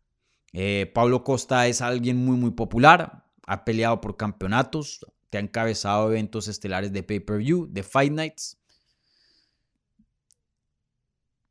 [0.54, 3.26] Eh, Pablo Costa es alguien muy, muy popular.
[3.46, 5.06] Ha peleado por campeonatos.
[5.30, 8.60] Te ha encabezado eventos estelares de pay-per-view, de Fight Nights.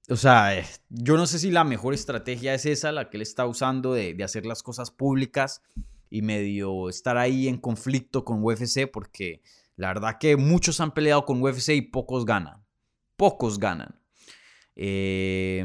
[0.08, 3.22] O sea, eh, yo no sé si la mejor estrategia es esa, la que él
[3.22, 5.62] está usando de, de hacer las cosas públicas
[6.10, 9.42] y medio estar ahí en conflicto con UFC, porque
[9.76, 12.64] la verdad que muchos han peleado con UFC y pocos ganan.
[13.16, 14.00] Pocos ganan.
[14.76, 15.64] Eh,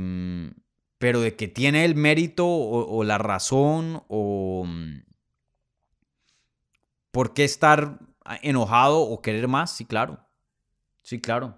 [0.97, 5.03] pero de que tiene el mérito o, la razón o mm,
[7.11, 7.99] por qué estar
[8.41, 10.19] enojado o querer más, sí, claro.
[11.03, 11.57] Sí, claro.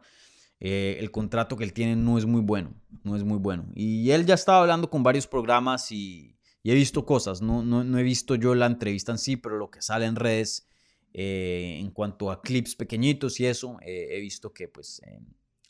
[0.59, 2.73] Eh, el contrato que él tiene no es muy bueno,
[3.03, 3.65] no es muy bueno.
[3.75, 8.03] Y él ya estaba hablando con varios programas y, he visto cosas, no, no, he
[8.03, 10.67] visto yo la entrevista en sí, pero lo que sale en redes
[11.13, 15.01] eh, en cuanto a clips pequeñitos y eso, eh, he visto que pues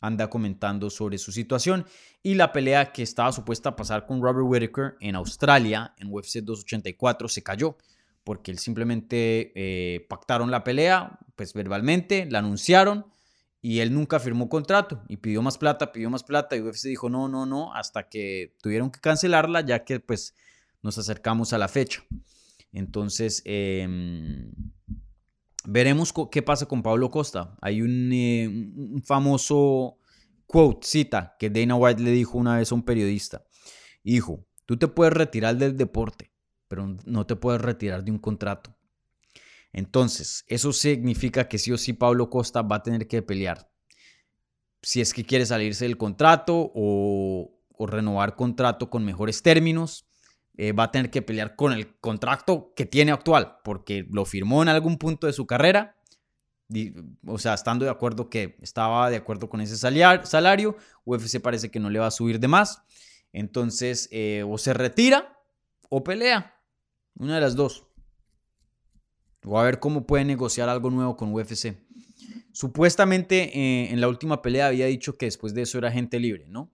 [0.00, 1.86] anda comentando sobre su situación
[2.22, 6.38] y la pelea que estaba supuesta a pasar con Robert Whittaker en Australia, en UFC
[6.38, 7.76] 284, se cayó
[8.24, 13.06] porque él simplemente eh, pactaron la pelea, pues verbalmente, la anunciaron
[13.62, 17.08] y él nunca firmó contrato y pidió más plata, pidió más plata y UFC dijo
[17.10, 20.34] no, no, no, hasta que tuvieron que cancelarla ya que pues
[20.82, 22.02] nos acercamos a la fecha.
[22.72, 24.52] Entonces, em,
[25.64, 27.56] veremos qué pasa con Pablo Costa.
[27.60, 29.98] Hay un, eh, famoso
[30.46, 33.44] quote, cita, que Dana White le dijo una vez a un periodista.
[34.02, 36.32] Hijo, tú te puedes retirar del deporte,
[36.68, 38.76] pero no te puedes retirar de un contrato.
[39.72, 43.70] Entonces, eso significa que sí o sí Pablo Costa va a tener que pelear.
[44.82, 50.09] Si es que quiere salirse del contrato o renovar contrato con mejores términos,
[50.62, 54.60] eh, va a tener que pelear con el contrato que tiene actual, porque lo firmó
[54.62, 55.96] en algún punto de su carrera,
[57.26, 61.80] o sea, estando de acuerdo que estaba de acuerdo con ese salario, UFC parece que
[61.80, 62.82] no le va a subir de más,
[63.32, 65.34] entonces eh, o se retira
[65.88, 66.54] o pelea,
[67.14, 67.86] una de las dos.
[69.46, 71.74] O a ver cómo puede negociar algo nuevo con UFC.
[72.52, 76.48] Supuestamente eh, en la última pelea había dicho que después de eso era gente libre,
[76.48, 76.70] ¿no?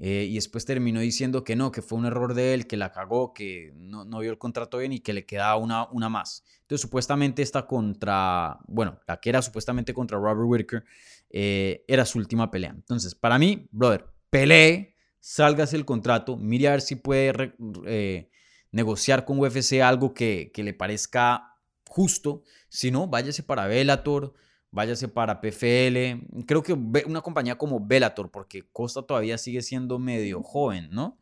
[0.00, 2.92] Eh, y después terminó diciendo que no, que fue un error de él, que la
[2.92, 6.44] cagó, que no, no vio el contrato bien y que le quedaba una, una más.
[6.60, 10.84] Entonces, supuestamente esta contra, bueno, la que era supuestamente contra Robert Whitaker,
[11.30, 12.70] eh, era su última pelea.
[12.70, 17.54] Entonces, para mí, brother, pelee, sálgase el contrato, mire a ver si puede
[17.86, 18.30] eh,
[18.70, 21.56] negociar con UFC algo que, que le parezca
[21.88, 22.44] justo.
[22.68, 24.34] Si no, váyase para Bellator
[24.70, 26.44] váyase para PFL.
[26.46, 26.72] Creo que
[27.06, 31.18] una compañía como Bellator, porque Costa todavía sigue siendo medio joven, ¿no?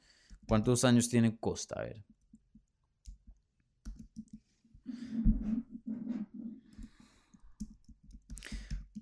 [0.46, 1.80] ¿Cuántos años tiene Costa?
[1.80, 2.04] A ver.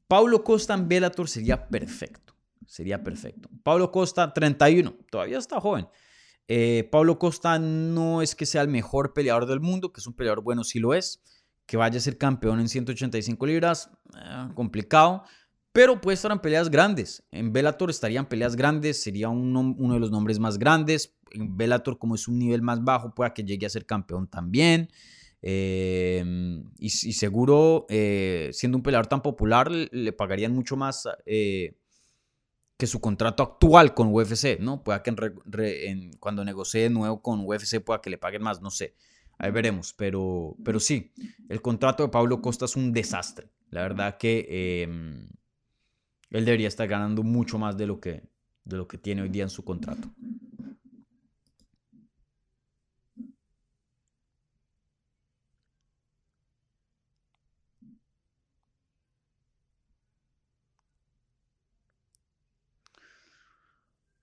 [0.07, 2.35] Paulo Costa en Bellator sería perfecto.
[2.67, 3.49] Sería perfecto.
[3.63, 4.95] Pablo Costa, 31.
[5.11, 5.89] Todavía está joven.
[6.47, 10.15] Eh, Pablo Costa no es que sea el mejor peleador del mundo, que es un
[10.15, 11.23] peleador bueno, sí lo es
[11.67, 15.25] que vaya a ser campeón en 185 libras, eh, complicado,
[15.73, 17.25] pero puede estar en peleas grandes.
[17.33, 21.17] En Bellator estarían peleas grandes, sería uno, de los nombres más grandes.
[21.33, 24.89] En Bellator, como es un nivel más bajo, pueda que llegue a ser campeón también.
[25.43, 31.77] Em, y, seguro, eh, siendo un peleador tan popular, le, pagarían mucho más eh,
[32.77, 34.85] que su contrato actual con UFC, ¿no?
[34.85, 35.13] Pueda que
[36.21, 38.95] cuando negocie de nuevo con UFC pueda que le paguen más, no sé.
[39.39, 41.13] Ahí veremos, pero, pero sí,
[41.49, 43.51] el contrato de Pablo Costa es un desastre.
[43.71, 45.29] La verdad que em,
[46.31, 48.23] él debería estar ganando mucho más de lo, que,
[48.65, 50.09] de lo que tiene hoy día en su contrato.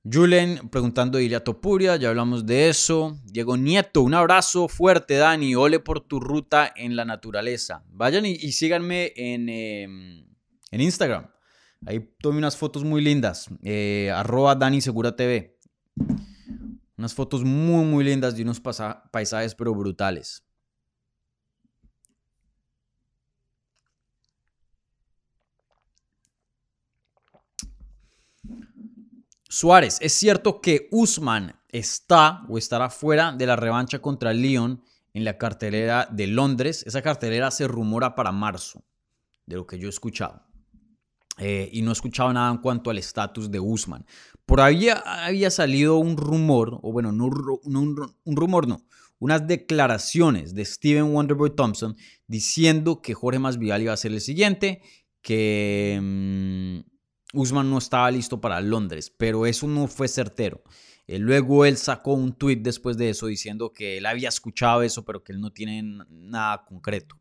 [0.04, 3.20] Julen preguntando de Ilia Topuria, ya hablamos de eso.
[3.24, 5.54] Diego Nieto, un abrazo fuerte, Dani.
[5.54, 7.84] Ole por tu ruta en la naturaleza.
[7.92, 10.26] Vayan y, síganme en, em,
[10.72, 11.28] en, Instagram.
[11.86, 13.50] Ahí tomé unas fotos muy lindas.
[13.64, 14.12] Eh,
[14.58, 15.60] Dani Segura TV.
[16.98, 20.44] Unas fotos muy, muy lindas de unos paisajes, pero brutales.
[29.52, 34.82] Suárez, es cierto que Usman está o estará fuera de la revancha contra Leon
[35.14, 36.86] en la cartelera de Londres.
[36.88, 38.82] Esa cartelera se rumora para marzo,
[39.46, 40.42] de lo que yo he escuchado.
[41.38, 44.06] Eh, y no he escuchado nada en cuanto al estatus de Usman.
[44.46, 48.86] Por ahí había salido un rumor, o bueno, no, un rumor, no,
[49.20, 54.82] unas declaraciones de Steven Wonderboy Thompson diciendo que Jorge Masvidal iba a ser el siguiente,
[55.22, 56.91] que mm,
[57.34, 60.62] Usman no estaba listo para Londres, pero eso no fue certero.
[61.08, 65.04] Eh, luego él sacó un tweet después de eso diciendo que él había escuchado eso,
[65.04, 67.20] pero que él no tiene nada concreto.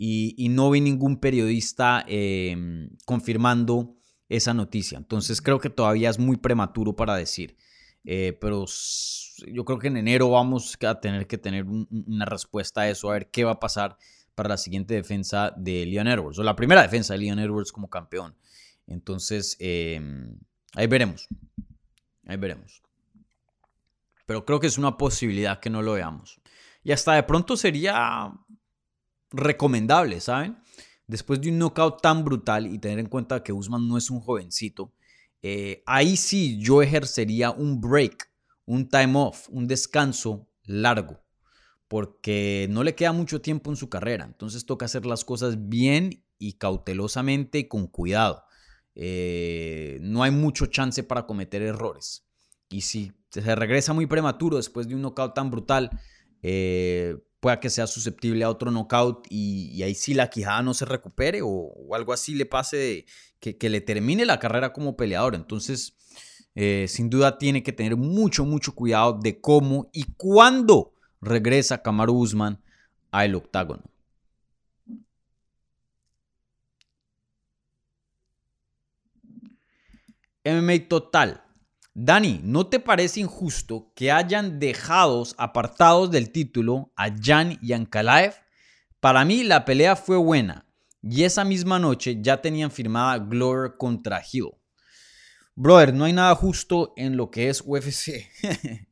[0.00, 3.96] Y, no vi ningún periodista em, confirmando
[4.28, 4.96] esa noticia.
[4.96, 7.56] Entonces creo que todavía es muy prematuro para decir.
[8.04, 8.64] Eh, pero
[9.46, 13.14] yo creo que en enero vamos a tener que tener una respuesta a eso, a
[13.14, 13.96] ver qué va a pasar
[14.34, 17.90] para la siguiente defensa de Leon Edwards, o la primera defensa de Leon Edwards como
[17.90, 18.36] campeón.
[18.88, 20.38] Entonces, em,
[20.74, 21.28] ahí veremos.
[22.26, 22.82] Ahí veremos.
[24.26, 26.40] Pero creo que es una posibilidad que no lo veamos.
[26.82, 28.32] Y hasta de pronto sería
[29.30, 30.58] recomendable, ¿saben?
[31.06, 34.20] Después de un knockout tan brutal y tener en cuenta que Usman no es un
[34.20, 34.92] jovencito,
[35.42, 38.30] eh, ahí sí yo ejercería un break,
[38.66, 41.22] un time off, un descanso largo,
[41.88, 44.24] porque no le queda mucho tiempo en su carrera.
[44.24, 48.44] Entonces toca hacer las cosas bien y cautelosamente y con cuidado.
[49.00, 52.26] Eh, no hay mucho chance para cometer errores.
[52.68, 55.90] Y si se regresa muy prematuro después de un knockout tan brutal,
[56.42, 60.84] eh, pueda que sea susceptible a otro knockout y, ahí sí la quijada no se
[60.84, 63.06] recupere o, algo así le pase
[63.38, 65.36] que, le termine la carrera como peleador.
[65.36, 65.96] Entonces,
[66.56, 72.14] eh, sin duda tiene que tener mucho, mucho cuidado de cómo y cuándo regresa Kamaru
[72.14, 72.60] Usman
[73.12, 73.84] al octágono.
[80.44, 81.44] MMA Total.
[81.94, 88.34] Dani, ¿no te parece injusto que hayan dejado apartados del título a Jan y Ankalaev?
[89.00, 90.66] Para mí la pelea fue buena
[91.02, 94.50] y esa misma noche ya tenían firmada Glover contra Hill.
[95.54, 98.28] Brother, no hay nada justo en lo que es UFC.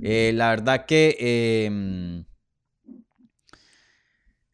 [0.00, 1.16] Eh, la verdad que
[1.66, 2.24] em,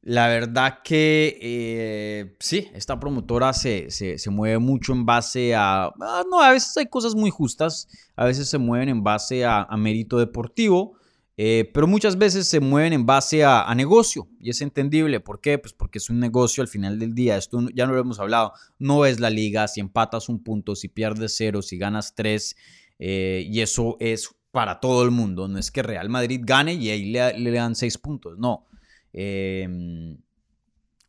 [0.09, 3.91] la verdad que eh, sí, esta promotora se,
[4.31, 5.93] mueve mucho en base a...
[6.01, 9.67] Ah, no, a veces hay cosas muy justas, a veces se mueven en base a,
[9.77, 10.97] mérito deportivo,
[11.37, 15.21] eh, pero muchas veces se mueven en base a, negocio y es entendible.
[15.21, 15.59] ¿Por qué?
[15.59, 17.37] Pues porque es un negocio al final del día.
[17.37, 18.55] Esto ya no lo hemos hablado.
[18.79, 22.57] No es la liga, si empatas un punto, si pierdes cero, si ganas tres,
[22.99, 25.49] eh, y eso es para todo el mundo.
[25.49, 28.39] No es que Real Madrid gane y ahí le dan seis puntos.
[28.39, 28.65] No.
[29.13, 30.19] Em,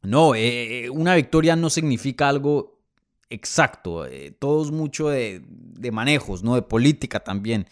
[0.01, 2.79] no, eh, eh, una victoria no significa algo
[3.29, 4.05] exacto.
[4.05, 5.41] Eh, todo es mucho de,
[5.91, 6.55] manejos, ¿no?
[6.55, 7.67] De política también.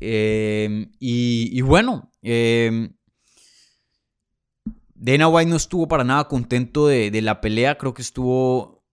[0.00, 2.92] Em, y, bueno, em,
[4.94, 7.76] Dana White no estuvo para nada contento de, la pelea.
[7.78, 8.84] Creo que estuvo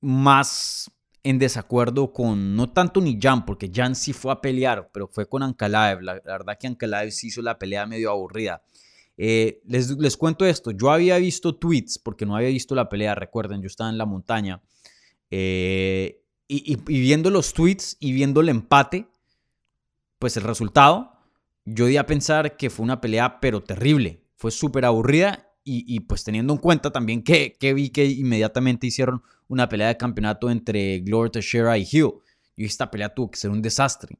[0.00, 0.90] más
[1.22, 5.26] en desacuerdo con, no tanto ni Jan, porque Jan sí fue a pelear, pero fue
[5.26, 6.02] con Ankalaev.
[6.02, 8.62] La, verdad que Ankalaev sí hizo la pelea medio aburrida.
[9.16, 13.62] Eh, les, cuento esto, yo había visto tweets, porque no había visto la pelea, recuerden,
[13.62, 14.62] yo estaba en la montaña,
[15.30, 19.08] eh, y, viendo los tweets y viendo el empate,
[20.18, 21.12] pues el resultado,
[21.64, 26.22] yo di a pensar que fue una pelea pero terrible, fue súper aburrida y, pues
[26.24, 30.98] teniendo en cuenta también que, que, vi que inmediatamente hicieron una pelea de campeonato entre
[31.00, 32.10] Gloria Teixeira y Hill,
[32.54, 34.18] y esta pelea tuvo que ser un desastre.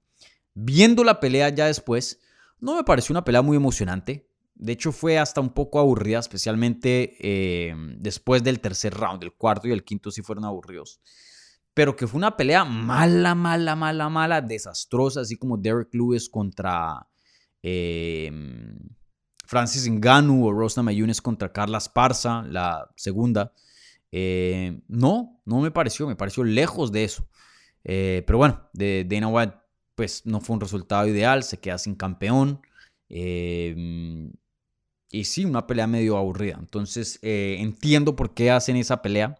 [0.55, 2.21] Viendo la pelea ya después,
[2.61, 4.27] no me pareció una pelea muy emocionante.
[4.55, 9.23] De hecho, fue hasta un poco aburrida, especialmente eh, después del tercer round.
[9.25, 11.01] El cuarto y el quinto sí fueron aburridos.
[11.75, 17.09] Pero que fue una pelea mala, mala, mala, mala, desastrosa, así como Derek Lewis contra
[17.63, 18.31] eh,
[19.45, 23.53] Francis Ngannou o Rosna Mayunes contra Carla Esparza, la segunda.
[24.13, 27.27] Eh, no, no me pareció, me pareció lejos de eso.
[27.83, 29.55] pero bueno, de Dana White,
[29.97, 32.61] pues no fue un resultado ideal, se queda sin campeón.
[35.15, 36.57] Y sí, una pelea medio aburrida.
[36.59, 39.39] Entonces, eh, entiendo por qué hacen esa pelea.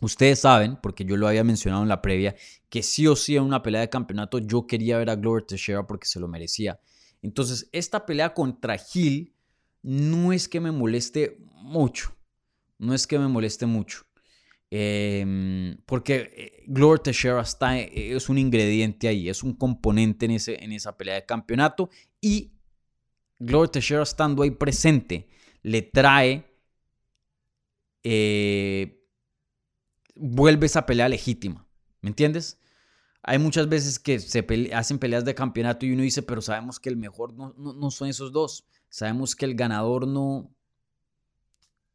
[0.00, 2.34] Ustedes saben, porque yo lo había mencionado en la previa,
[2.70, 5.86] que sí o sí en una pelea de campeonato yo quería ver a Glover Teixeira
[5.86, 6.80] porque se lo merecía.
[7.20, 9.34] Entonces, esta pelea contra Hill
[9.82, 12.16] no es que me moleste mucho.
[12.78, 14.06] No es que me moleste mucho.
[14.70, 20.30] Em, porque eh, Glover Teixeira está, eh, es un ingrediente ahí, es un componente en,
[20.30, 21.90] ese, en esa pelea de campeonato
[22.22, 22.52] y
[23.38, 25.28] Gloria Teixeira estando ahí presente
[25.62, 26.44] le trae,
[28.02, 29.04] eh,
[30.14, 31.66] vuelve esa pelea legítima.
[32.00, 32.58] ¿Me entiendes?
[33.28, 36.88] hay muchas veces que se hacen peleas de campeonato y uno dice, pero sabemos que
[36.88, 38.64] el mejor no, no, son esos dos.
[38.88, 40.50] Sabemos que el ganador no,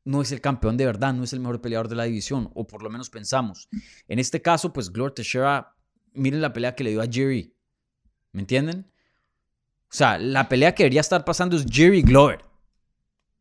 [0.04, 2.68] no es el campeón de verdad, no es el mejor peleador de la división, o
[2.68, 3.68] por lo menos pensamos.
[4.08, 5.76] En este caso, pues Glover Teixeira,
[6.14, 7.56] miren la pelea que le dio a Jerry.
[8.32, 8.93] ¿Me entienden?
[9.94, 12.44] O sea, la pelea que debería estar pasando es Jerry Glover.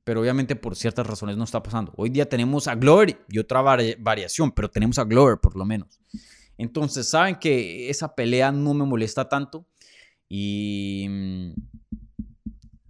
[0.05, 1.95] Pero obviamente por ciertas razones no está pasando.
[1.97, 5.99] Hoy día tenemos a Glover y otra variación, pero tenemos a Glover por lo menos.
[6.59, 9.67] Entonces, saben que esa pelea no me molesta tanto.
[10.29, 11.09] Y,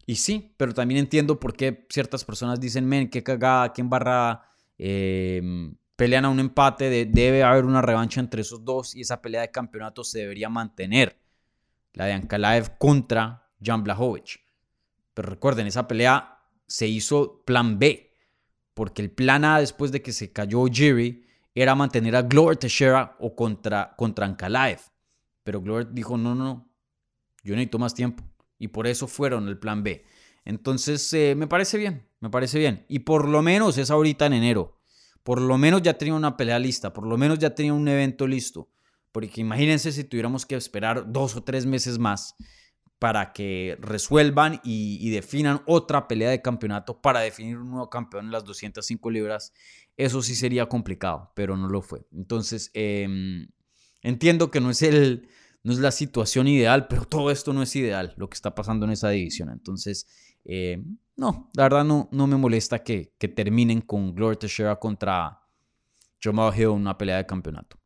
[0.07, 4.43] y sí, pero también entiendo por qué ciertas personas dicen, men, qué cagada, qué embarrada.
[4.77, 9.43] Em, pelean a un empate, debe haber una revancha entre esos dos y esa pelea
[9.43, 11.17] de campeonato se debería mantener.
[11.93, 14.39] La de Ankalaev contra Jan Blachowicz.
[15.15, 18.15] Pero recuerden, esa pelea se hizo plan B,
[18.75, 23.17] porque el plan A después de que se cayó Jerry era mantener a Glover Teixeira
[23.21, 24.81] o contra, contra Ankalaev.
[25.45, 26.73] Pero Glover dijo, no, no, no,
[27.43, 28.25] yo necesito más tiempo.
[28.59, 30.05] Y por eso fueron el plan B.
[30.45, 32.87] Entonces, eh, me parece bien, me parece bien.
[32.89, 34.79] Y por lo menos es ahorita en enero.
[35.23, 38.27] Por lo menos ya tenía una pelea lista, por lo menos ya tenía un evento
[38.27, 38.71] listo.
[39.13, 42.35] Porque imagínense si tuviéramos que esperar dos o tres meses más
[43.03, 48.31] para que resuelvan y, definan otra pelea de campeonato para definir un nuevo campeón en
[48.31, 49.53] las 205 libras,
[49.97, 52.07] eso sí sería complicado, pero no lo fue.
[52.13, 53.49] Entonces, em,
[54.03, 55.29] entiendo que no es, el,
[55.65, 58.87] no es la situación ideal, pero todo esto no es ideal, lo que está pasando
[58.87, 59.51] en esa división.
[59.51, 60.07] Entonces,
[60.45, 65.41] em, no, la verdad no, no me molesta que, que terminen con Gloria Teixeira contra
[66.21, 67.82] Jamal Hill en una pelea de campeonato.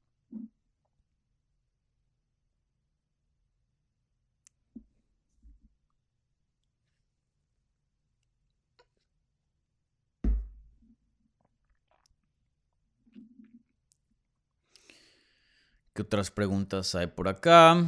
[15.97, 17.83] ¿Qué otras preguntas hay por acá?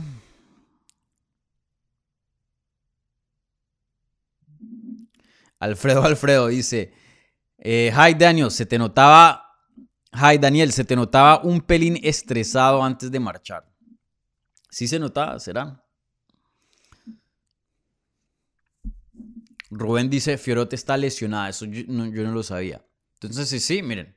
[5.59, 6.95] Alfredo Alfredo dice,
[7.59, 9.45] eh, hi Daniel, se te notaba,
[10.11, 13.71] hi Daniel, se te notaba un pelín estresado antes de marchar.
[14.71, 15.39] ¿Sí se notaba?
[15.39, 15.85] ¿Será?
[19.69, 22.83] Rubén dice, Fiorote está lesionada, eso yo no, yo no lo sabía.
[23.21, 24.17] Entonces sí, sí, miren.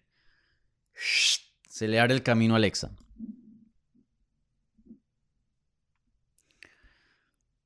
[1.68, 2.96] Se le abre el camino a Alexa.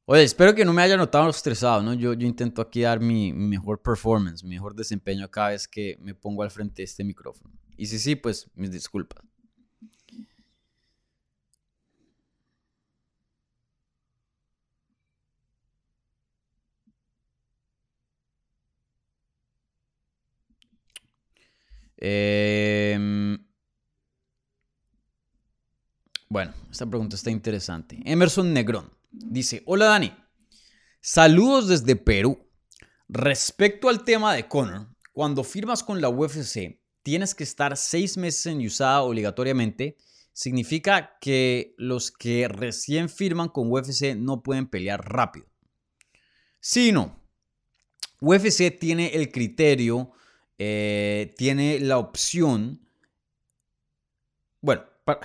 [0.07, 1.93] Oye, espero que no me haya notado estresado, ¿no?
[1.95, 6.13] Yo, yo intento aquí dar mi, mejor performance, mi mejor desempeño cada vez que me
[6.13, 7.51] pongo al frente de este micrófono.
[7.75, 9.23] Y si sí, pues mis disculpas.
[21.97, 23.37] Em,
[26.29, 27.97] bueno, esta pregunta está interesante.
[28.05, 28.91] Emerson Negrón.
[29.17, 30.13] Dice, hola Dani,
[30.99, 32.45] saludos desde Perú.
[33.07, 38.45] Respecto al tema de Conor, cuando firmas con la UFC, tienes que estar seis meses
[38.47, 39.97] en USADA obligatoriamente.
[40.33, 45.45] Significa que los que recién firman con UFC no pueden pelear rápido.
[46.59, 47.21] Si no,
[48.19, 50.11] UFC tiene el criterio,
[50.57, 52.81] eh, tiene la opción.
[54.59, 55.21] Bueno, para,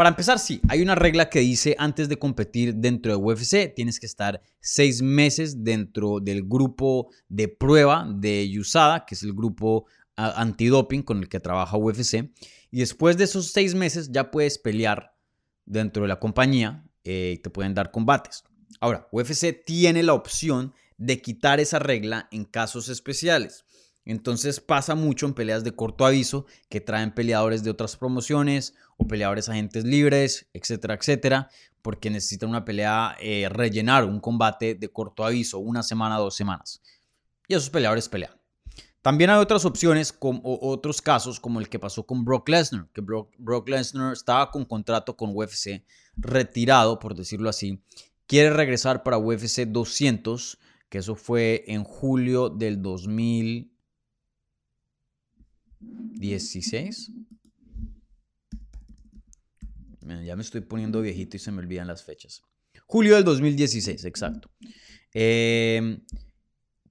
[0.00, 4.00] para empezar, sí, hay una regla que dice antes de competir dentro de UFC tienes
[4.00, 9.84] que estar seis meses dentro del grupo de prueba de USADA, que es el grupo
[10.16, 12.32] antidoping con el que trabaja UFC.
[12.70, 15.14] Y después de esos seis meses ya puedes pelear
[15.66, 18.44] dentro de la compañía eh, y te pueden dar combates.
[18.80, 23.66] Ahora, UFC tiene la opción de quitar esa regla en casos especiales.
[24.04, 29.06] Entonces pasa mucho en peleas de corto aviso que traen peleadores de otras promociones o
[29.06, 31.50] peleadores agentes libres, etcétera, etcétera,
[31.82, 36.82] porque necesitan una pelea, eh, rellenar un combate de corto aviso, una semana, dos semanas.
[37.46, 38.40] Y esos peleadores pelean.
[39.02, 43.00] También hay otras opciones, como, otros casos, como el que pasó con Brock Lesnar, que
[43.00, 45.84] Brock, Brock Lesnar estaba con contrato con UFC,
[46.16, 47.82] retirado, por decirlo así,
[48.26, 50.58] quiere regresar para UFC 200,
[50.90, 53.69] que eso fue en julio del 2000.
[55.80, 57.12] 16.
[60.24, 62.42] Ya me estoy poniendo viejito y se me olvidan las fechas.
[62.86, 64.50] Julio del 2016, exacto.
[65.12, 66.00] Em,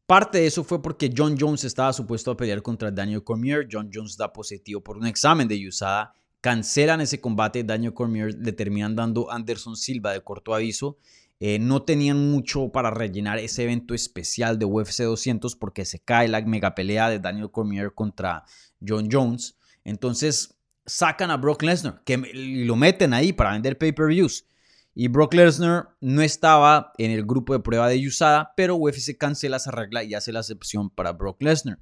[0.05, 3.67] parte de eso fue porque John Jones estaba supuesto a pelear contra Daniel Cormier.
[3.69, 6.13] John Jones da positivo por un examen de USADA.
[6.41, 7.63] Cancelan ese combate.
[7.63, 10.97] Daniel Cormier le terminan dando Anderson Silva de corto aviso.
[11.41, 16.27] Eh, no tenían mucho para rellenar ese evento especial de UFC 200 porque se cae
[16.27, 18.43] la mega pelea de Daniel Cormier contra
[18.85, 19.55] John Jones.
[19.85, 24.45] Entonces sacan a Brock Lesnar, que lo meten ahí para vender pay-per-views.
[24.93, 29.57] Y Brock Lesnar no estaba en el grupo de prueba de USADA, pero UFC cancela
[29.57, 31.79] esa regla y hace la excepción para Brock Lesnar.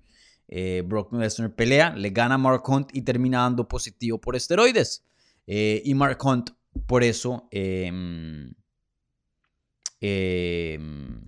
[0.49, 5.03] Eh, Brock Lesnar pelea, le gana a Mark Hunt y termina dando positivo por esteroides.
[5.47, 6.51] Eh, y Mark Hunt,
[6.85, 7.49] por eso,
[10.01, 11.21] em,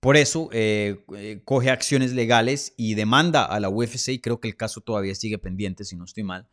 [0.00, 1.02] por eso eh,
[1.44, 5.38] coge acciones legales y demanda a la UFC, y creo que el caso todavía sigue
[5.38, 6.48] pendiente, si no estoy mal,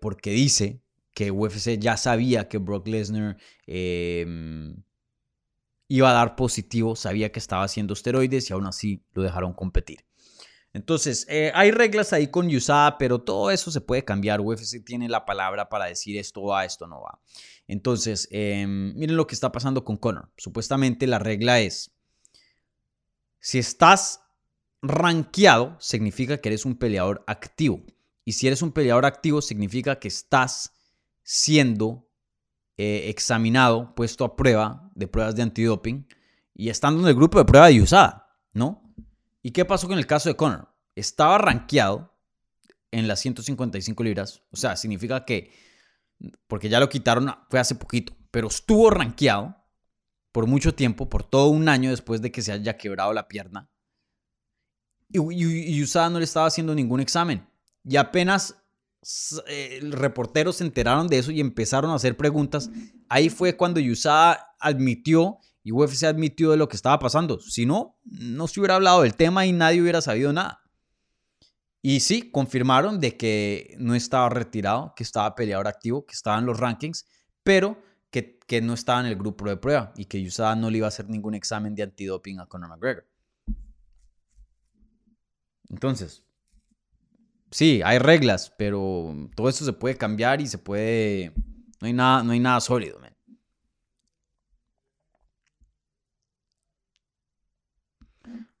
[0.00, 0.80] porque dice
[1.16, 4.76] que UFC ya sabía que Brock Lesnar em,
[5.88, 10.04] iba a dar positivo, sabía que estaba haciendo esteroides y aún así lo dejaron competir.
[10.76, 14.42] Entonces, eh, hay reglas ahí con USADA, pero todo eso se puede cambiar.
[14.42, 17.18] UFC tiene la palabra para decir esto va, esto no va.
[17.66, 20.30] Entonces, em, miren lo que está pasando con Conor.
[20.36, 21.92] Supuestamente la regla es,
[23.40, 24.20] si estás
[24.82, 27.82] rankeado, significa que eres un peleador activo.
[28.26, 30.74] Y si eres un peleador activo, significa que estás
[31.22, 32.06] siendo
[32.76, 36.06] eh, examinado, puesto a prueba de pruebas de antidoping
[36.52, 38.85] y estando en el grupo de prueba de USADA, ¿no?
[39.46, 40.74] ¿Y qué pasó con el caso de Conor?
[40.96, 42.12] Estaba rankeado
[42.90, 45.52] en las 155 libras, o sea, significa que,
[46.48, 49.54] porque ya lo quitaron, fue hace poquito, pero estuvo rankeado
[50.32, 53.70] por mucho tiempo, por todo un año después de que se haya quebrado la pierna.
[55.10, 57.48] Y, y USADA no le estaba haciendo ningún examen.
[57.84, 58.56] Y apenas
[59.46, 62.68] eh, reporteros se enteraron de eso y empezaron a hacer preguntas.
[63.08, 67.40] Ahí fue cuando USADA admitió y UFC admitió de lo que estaba pasando.
[67.40, 70.62] Si no, no se hubiera hablado del tema y nadie hubiera sabido nada.
[71.82, 76.46] Y sí, confirmaron de que no estaba retirado, que estaba peleador activo, que estaba en
[76.46, 77.04] los rankings,
[77.42, 77.82] pero
[78.12, 80.86] que, que no estaba en el grupo de prueba y que USADA no le iba
[80.86, 83.08] a hacer ningún examen de antidoping a Conor McGregor.
[85.68, 86.22] Entonces,
[87.50, 91.32] sí, hay reglas, pero todo esto se puede cambiar y se puede...
[91.80, 93.00] No hay nada, no hay nada sólido.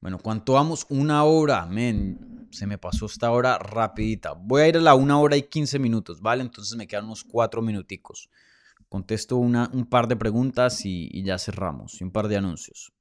[0.00, 0.86] Bueno, ¿cuánto vamos?
[0.88, 2.48] Una hora, men.
[2.50, 4.32] Se me pasó esta hora rapidita.
[4.32, 6.42] Voy a ir a la una hora y quince minutos, ¿vale?
[6.42, 8.30] Entonces me quedan unos cuatro minuticos.
[8.88, 12.00] Contesto una, un par de preguntas y, y ya cerramos.
[12.00, 12.92] Y un par de anuncios.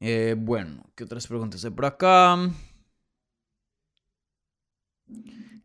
[0.00, 2.50] Eh, bueno, ¿qué otras preguntas hay por acá?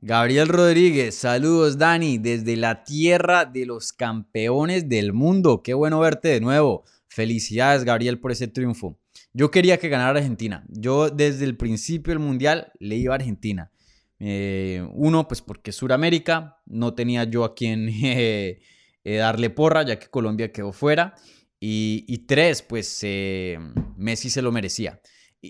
[0.03, 5.61] Gabriel Rodríguez, saludos Dani, desde la tierra de los campeones del mundo.
[5.61, 6.85] Qué bueno verte de nuevo.
[7.07, 8.97] Felicidades Gabriel por ese triunfo.
[9.33, 10.63] Yo quería que ganara Argentina.
[10.69, 13.71] Yo desde el principio del mundial le iba a Argentina.
[14.19, 18.61] Eh, uno, pues porque Suramérica, no tenía yo a quien eh,
[19.03, 21.15] darle porra, ya que Colombia quedó fuera.
[21.63, 23.59] Y, tres, pues eh,
[23.95, 24.99] Messi se lo merecía.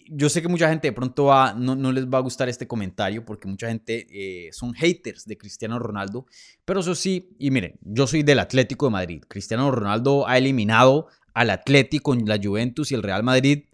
[0.09, 2.67] Yo sé que mucha gente de pronto va, no, no, les va a gustar este
[2.67, 6.25] comentario porque mucha gente eh, son haters de Cristiano Ronaldo,
[6.65, 9.23] pero eso sí, y miren, yo soy del Atlético de Madrid.
[9.27, 13.65] Cristiano Ronaldo ha eliminado al Atlético, la Juventus y el Real Madrid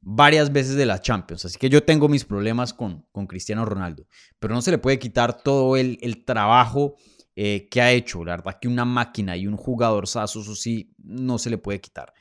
[0.00, 4.06] varias veces de la Champions, así que yo tengo mis problemas con, con Cristiano Ronaldo,
[4.38, 6.96] pero no se le puede quitar todo el, el trabajo
[7.38, 8.24] eh, que ha hecho.
[8.24, 11.82] La verdad que una máquina y un jugador sazo, eso sí, no se le puede
[11.82, 12.14] quitar.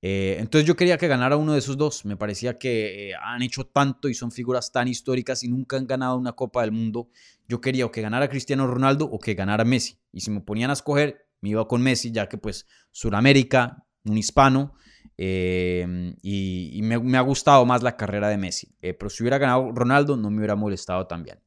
[0.00, 2.06] Eh, entonces yo quería que ganara uno de esos dos.
[2.06, 5.86] Me parecía que eh, han hecho tanto y son figuras tan históricas y nunca han
[5.86, 7.10] ganado una Copa del Mundo.
[7.46, 9.98] Yo quería o que ganara Cristiano Ronaldo o que ganara Messi.
[10.12, 14.16] Y si me ponían a escoger, me iba con Messi, ya que pues Suramérica, un
[14.16, 14.74] hispano,
[15.18, 18.74] y, me, ha gustado más la carrera de Messi.
[18.80, 21.38] pero si hubiera ganado Ronaldo, no me hubiera molestado también.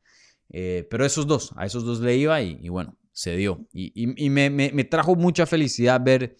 [0.47, 3.67] pero esos dos, a esos dos le iba y bueno, se dio.
[3.73, 6.37] Y, me, trajo mucha felicidad ver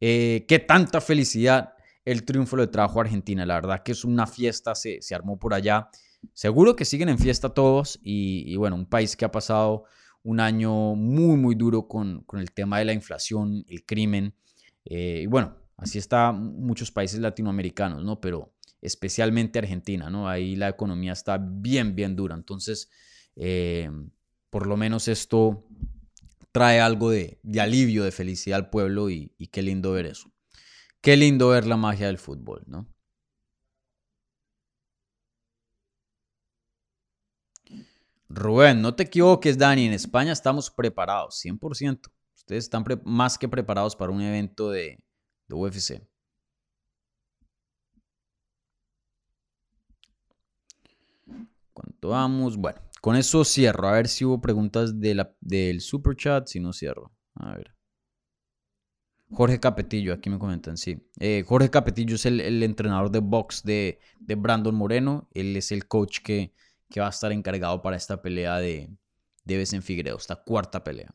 [0.00, 1.74] eh, qué tanta felicidad
[2.04, 3.46] el triunfo le trajo a Argentina.
[3.46, 5.88] La verdad que es una fiesta, se, armó por allá.
[6.32, 9.84] Seguro que siguen en fiesta todos y, bueno, un país que ha pasado
[10.24, 14.34] un año muy, muy duro con, el tema de la inflación, el crimen.
[14.84, 18.20] Eh, y bueno, así está muchos países latinoamericanos, ¿no?
[18.20, 20.28] Pero especialmente Argentina, ¿no?
[20.28, 22.34] Ahí la economía está bien, bien dura.
[22.34, 22.90] Entonces,
[23.36, 23.88] eh,
[24.50, 25.65] por lo menos esto
[26.56, 30.32] trae algo de, alivio, de felicidad al pueblo y, qué lindo ver eso.
[31.02, 32.86] Qué lindo ver la magia del fútbol, ¿no?
[38.30, 39.84] Rubén, no te equivoques, Dani.
[39.84, 42.10] En España estamos preparados, 100%.
[42.34, 44.98] Ustedes están más que preparados para un evento de,
[45.48, 46.08] de UFC.
[51.74, 52.56] ¿Cuánto vamos?
[52.56, 53.86] Bueno con eso cierro.
[53.86, 56.48] A ver si hubo preguntas del super chat.
[56.48, 57.12] Si no, cierro.
[57.36, 57.72] A ver.
[59.30, 60.98] Jorge Capetillo, aquí me comentan, sí.
[61.20, 65.28] Eh, Jorge Capetillo es el, entrenador de box de, Brandon Moreno.
[65.34, 66.52] Él es el coach que,
[66.98, 68.90] va a estar encargado para esta pelea de,
[69.44, 71.14] de en Figueredo, esta cuarta pelea.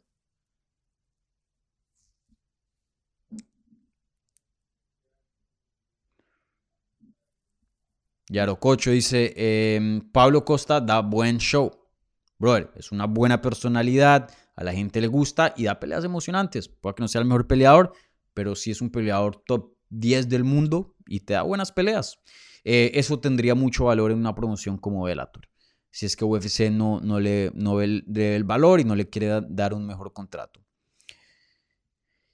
[8.30, 11.81] Yarococho dice, em, Pablo Costa da buen show.
[12.42, 16.68] Brother, es una buena personalidad, a la gente le gusta y da peleas emocionantes.
[16.68, 17.94] Puede que no sea el mejor peleador,
[18.34, 22.18] pero sí es un peleador top 10 del mundo y te da buenas peleas.
[22.64, 25.48] Eh, eso tendría mucho valor en una promoción como Bellator.
[25.92, 28.04] Si es que UFC no, no le no ve
[28.36, 30.62] el valor y no le quiere dar un mejor contrato.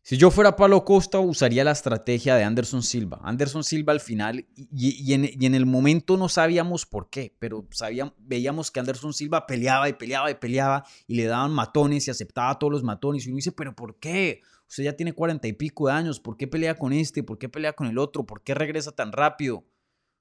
[0.08, 3.20] Si yo fuera Pablo Costa, usaría la estrategia de Anderson Silva.
[3.24, 8.72] Anderson Silva al final, y, en, el momento no sabíamos por qué, pero sabíamos, veíamos
[8.72, 12.72] que Anderson Silva peleaba y peleaba y peleaba y le daban matones y aceptaba todos
[12.72, 13.26] los matones.
[13.26, 14.40] Y uno dice, pero ¿por qué?
[14.70, 17.22] Usted ya tiene cuarenta y pico de años, ¿por qué pelea con este?
[17.22, 18.26] ¿Por qué pelea con el otro?
[18.26, 19.66] ¿Por qué regresa tan rápido?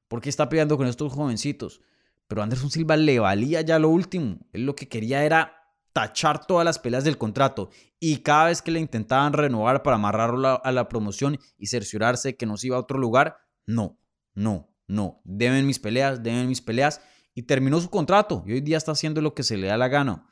[0.09, 1.81] ¿Por qué está peleando con estos jovencitos?
[2.27, 4.41] Pero Anderson Silva le valía ya lo último.
[4.53, 5.66] Él lo que quería era
[5.97, 10.63] tachar todas las peleas del contrato y cada vez que le intentaban renovar para amarrarlo
[10.63, 13.99] a la promoción y cerciorarse que no se iba a otro lugar, no,
[14.35, 17.01] no, no, deben mis peleas, deben mis peleas
[17.33, 19.89] y terminó su contrato y hoy día está haciendo lo que se le da la
[19.89, 20.29] gana.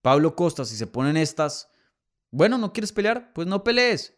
[0.00, 1.72] Pablo Costa, si se ponen estas,
[2.30, 3.32] bueno, ¿no quieres pelear?
[3.32, 4.16] Pues no pelees.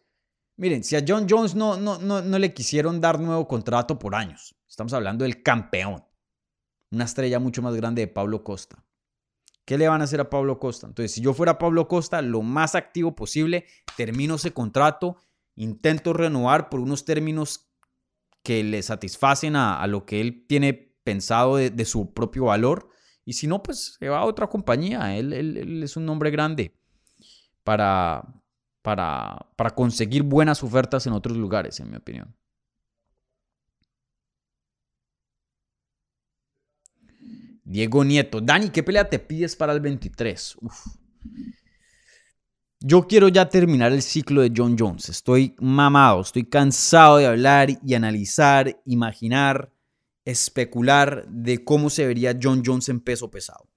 [0.57, 4.13] Miren, si a John Jones no, no, no, no le quisieron dar nuevo contrato por
[4.13, 6.05] años, estamos hablando del campeón,
[6.91, 8.85] una estrella mucho más grande de Pablo Costa.
[9.65, 10.87] ¿Qué le van a hacer a Pablo Costa?
[10.87, 13.65] Entonces, si yo fuera Pablo Costa, lo más activo posible,
[13.95, 15.17] termino ese contrato,
[15.55, 17.69] intento renovar por unos términos
[18.43, 22.89] que le satisfacen a, lo que él tiene pensado de, su propio valor.
[23.23, 25.15] Y si no, pues se va a otra compañía.
[25.17, 26.75] Él, es un nombre grande
[27.63, 28.43] para,
[28.81, 32.35] para, para conseguir buenas ofertas en otros lugares, en mi opinión.
[37.63, 38.41] Diego Nieto.
[38.41, 40.57] Dani, ¿qué pelea te pides para el 23?
[42.79, 45.07] Yo quiero ya terminar el ciclo de John Jones.
[45.07, 49.71] Estoy mamado, estoy cansado de hablar y analizar, imaginar,
[50.25, 53.69] especular de cómo se vería John Jones en peso pesado.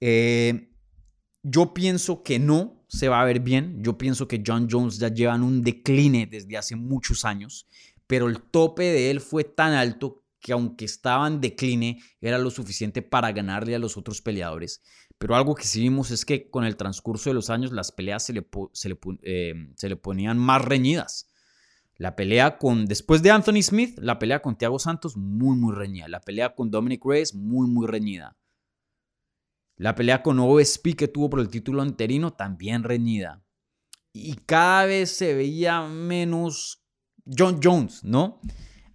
[0.00, 0.70] Eh,
[1.42, 3.82] yo pienso que no se va a ver bien.
[3.82, 7.66] Yo pienso que John Jones ya lleva en un decline desde hace muchos años,
[8.06, 12.50] pero el tope de él fue tan alto que aunque estaba en decline, era lo
[12.50, 14.80] suficiente para ganarle a los otros peleadores.
[15.18, 18.22] Pero algo que sí vimos es que con el transcurso de los años las peleas
[18.22, 21.28] se le, se le, eh, se le ponían más reñidas.
[21.96, 26.06] La pelea con, después de Anthony Smith, la pelea con Thiago Santos, muy, muy reñida.
[26.06, 28.36] La pelea con Dominic Reyes, muy, muy reñida.
[29.74, 33.42] La pelea con OSP que tuvo por el título anterino, también reñida.
[34.12, 36.84] Y cada vez se veía menos
[37.36, 38.40] John Jones, ¿no?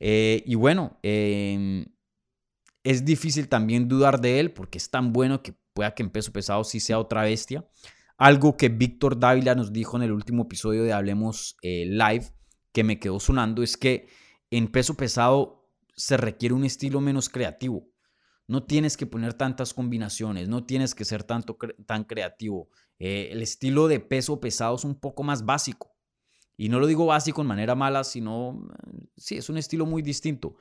[0.03, 1.85] Eh, y bueno, em,
[2.83, 6.31] es difícil también dudar de él porque es tan bueno que pueda que en peso
[6.31, 7.67] pesado sí sea otra bestia.
[8.17, 12.33] Algo que Víctor Dávila nos dijo en el último episodio de Hablemos eh, Live,
[12.73, 14.07] que me quedó sonando, es que
[14.49, 17.87] en peso pesado se requiere un estilo menos creativo.
[18.47, 22.69] No tienes que poner tantas combinaciones, no tienes que ser tanto, tan creativo.
[22.97, 25.90] Eh, el estilo de peso pesado es un poco más básico.
[26.61, 28.67] Y no lo digo básico en manera mala, sino,
[29.17, 30.57] sí, es un estilo muy distinto.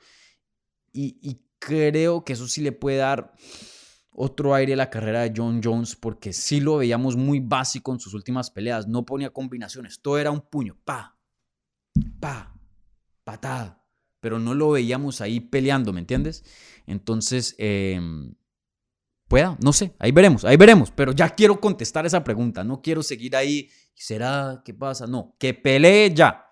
[0.91, 3.35] Y, creo que eso sí le puede dar
[4.09, 7.99] otro aire a la carrera de John Jones, porque sí lo veíamos muy básico en
[7.99, 8.87] sus últimas peleas.
[8.87, 11.19] No ponía combinaciones, todo era un puño, pa,
[12.19, 12.59] pa,
[13.23, 13.85] patada.
[14.21, 16.43] Pero no lo veíamos ahí peleando, ¿me entiendes?
[16.87, 18.01] Entonces, eh,
[19.31, 23.01] pueda, no sé, ahí veremos, ahí veremos, pero ya quiero contestar esa pregunta, no quiero
[23.01, 23.69] seguir ahí,
[24.01, 24.61] ¿será?
[24.65, 25.05] ¿Qué pasa?
[25.07, 26.45] No, que pelee ya.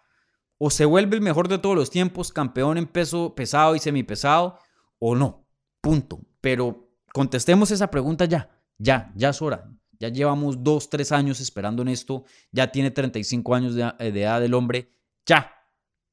[0.57, 4.59] O se vuelve el mejor de todos los tiempos, campeón en peso pesado y semipesado,
[4.99, 5.47] o no,
[5.81, 6.19] punto.
[6.41, 9.69] Pero contestemos esa pregunta ya, ya, ya es hora.
[9.99, 14.43] Ya llevamos dos, tres años esperando en esto, ya tiene 35 años de, de edad
[14.43, 14.93] el hombre,
[15.26, 15.51] ya,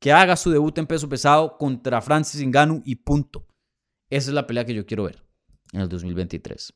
[0.01, 3.47] que haga su debut en peso pesado contra Francis Ngannou y punto.
[4.11, 5.23] Esa es la pelea que yo quiero ver
[5.73, 6.73] en el 2023.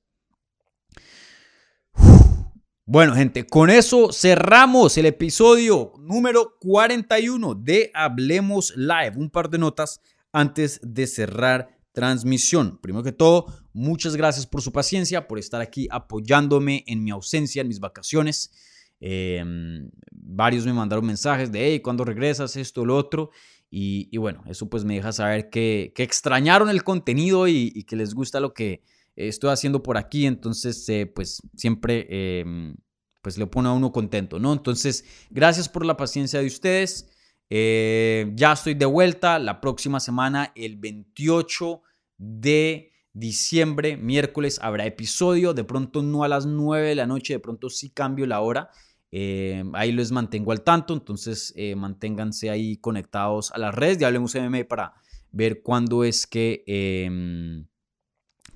[2.93, 9.13] Bueno, gente, con eso cerramos el episodio número 41 de Hablemos Live.
[9.15, 10.01] Un par de notas
[10.33, 12.81] antes de cerrar transmisión.
[12.83, 17.63] Primero que todo, muchas gracias por su paciencia, por estar aquí apoyándome en mi ausencia,
[17.63, 18.51] en mis vacaciones.
[18.99, 22.57] Em, varios me mandaron mensajes de, hey, ¿cuándo regresas?
[22.57, 23.31] Esto, lo otro.
[23.71, 28.41] Y, bueno, eso pues me deja saber que, extrañaron el contenido y, que les gusta
[28.41, 28.83] lo que
[29.17, 32.07] estoy haciendo por aquí, entonces pues siempre
[32.41, 32.77] em,
[33.23, 34.53] pues le pone a uno contento, ¿no?
[34.53, 37.11] Entonces, gracias por la paciencia de ustedes.
[37.51, 41.83] Eh, ya estoy de vuelta la próxima semana, el 28
[42.17, 45.53] de diciembre, miércoles, habrá episodio.
[45.53, 48.71] De pronto no a las 9 de la noche, de pronto sí cambio la hora.
[49.13, 54.07] Eh, ahí les mantengo al tanto, entonces eh, manténganse ahí conectados a las redes de
[54.07, 54.95] Hablemos MM para
[55.33, 57.67] ver cuándo es que, em,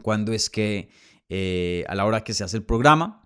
[0.03, 0.89] cuándo es que
[1.89, 3.25] a la hora que se hace el programa.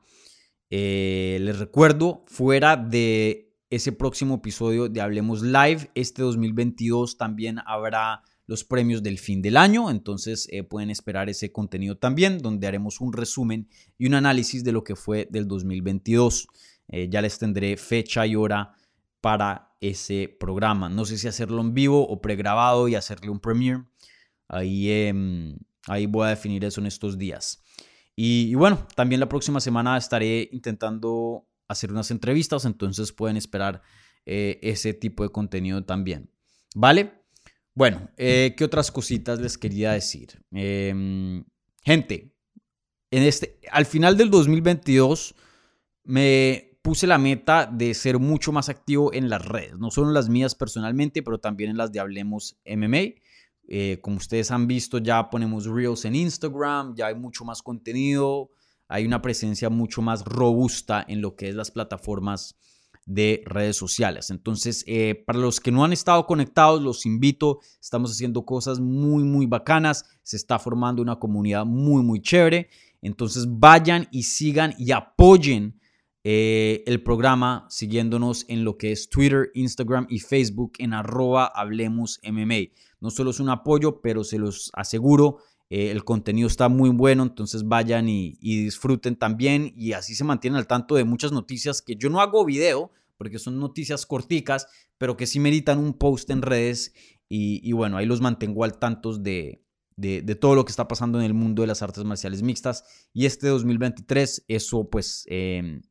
[0.71, 8.23] Eh, les recuerdo, fuera de ese próximo episodio de Hablemos Live, este 2022 también habrá
[8.47, 13.01] los premios del fin del año, entonces eh, pueden esperar ese contenido también, donde haremos
[13.01, 13.69] un resumen
[13.99, 16.49] y un análisis de lo que fue del 2022.
[16.89, 18.75] Eh, ya les tendré fecha y hora
[19.21, 20.89] para ese programa.
[20.89, 23.85] No sé si hacerlo en vivo o pregrabado y hacerle un premiere.
[24.49, 24.89] Ahí,
[25.89, 27.63] ahí voy a definir eso en estos días.
[28.15, 33.83] Y, bueno, también la próxima semana estaré intentando hacer unas entrevistas, entonces pueden esperar
[34.27, 36.31] eh, ese tipo de contenido también.
[36.75, 37.13] ¿Vale?
[37.75, 40.43] Bueno, eh, ¿qué otras cositas les quería decir?
[40.51, 41.45] Em,
[41.85, 42.35] gente,
[43.11, 45.37] en este, al final del 2022
[46.03, 50.15] me puse la meta de ser mucho más activo en las redes, no solo en
[50.15, 53.21] las mías personalmente, pero también en las de Hablemos MMA.
[53.69, 58.51] Eh, como ustedes han visto, ya ponemos Reels en Instagram, ya hay mucho más contenido,
[58.89, 62.57] hay una presencia mucho más robusta en lo que es las plataformas
[63.05, 64.31] de redes sociales.
[64.31, 69.23] Entonces, eh, para los que no han estado conectados, los invito, estamos haciendo cosas muy,
[69.23, 72.69] muy bacanas, se está formando una comunidad muy, muy chévere.
[73.03, 75.79] Entonces, vayan y sigan y apoyen
[76.25, 82.21] eh, el programa siguiéndonos en lo que es Twitter, Instagram y Facebook en arroba Hablemos.
[83.01, 85.39] No solo es un apoyo, pero se los aseguro,
[85.71, 90.57] eh, el contenido está muy bueno, entonces vayan y, disfruten también y así se mantienen
[90.57, 94.67] al tanto de muchas noticias que yo no hago video porque son noticias corticas,
[94.97, 96.95] pero que sí meritan un post en redes
[97.29, 99.63] y, bueno, ahí los mantengo al tanto de,
[99.97, 103.27] de, todo lo que está pasando en el mundo de las artes marciales mixtas y
[103.27, 105.83] este 2023 eso pues em,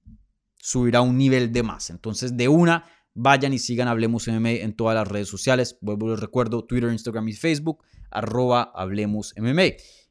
[0.55, 1.91] subirá un nivel de más.
[1.91, 2.85] Entonces de una
[3.19, 5.75] Vayan y sigan Hablemos MMA en todas las redes sociales.
[5.81, 8.71] Vuelvo les recuerdo, Twitter, Instagram y Facebook, arroba.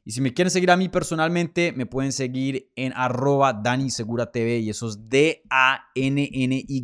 [0.03, 4.29] Y si me quieren seguir a mí personalmente, me pueden seguir en arroba Dani Segura
[4.29, 6.83] TV y eso es D-A-N-N-Y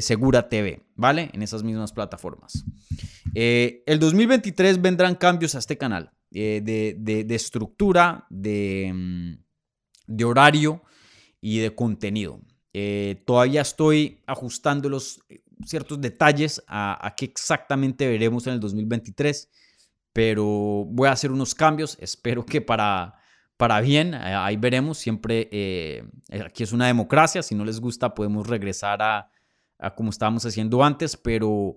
[0.00, 1.28] Segura TV, ¿vale?
[1.34, 2.64] En esas mismas plataformas.
[3.34, 9.32] Eh, el 2023 vendrán cambios a este canal eh, de, estructura, mm,
[10.06, 10.82] de horario
[11.40, 12.40] y de contenido.
[12.72, 19.50] Eh, todavía estoy ajustando los eh, ciertos detalles a, qué exactamente veremos en el 2023,
[20.12, 20.44] pero
[20.86, 21.96] voy a hacer unos cambios.
[22.00, 23.14] Espero que para,
[23.56, 24.98] para bien, eh, ahí veremos.
[24.98, 26.04] Siempre
[26.44, 27.42] aquí es una democracia.
[27.42, 29.30] Si no les gusta, podemos regresar a,
[29.78, 31.76] a como estábamos haciendo antes, pero,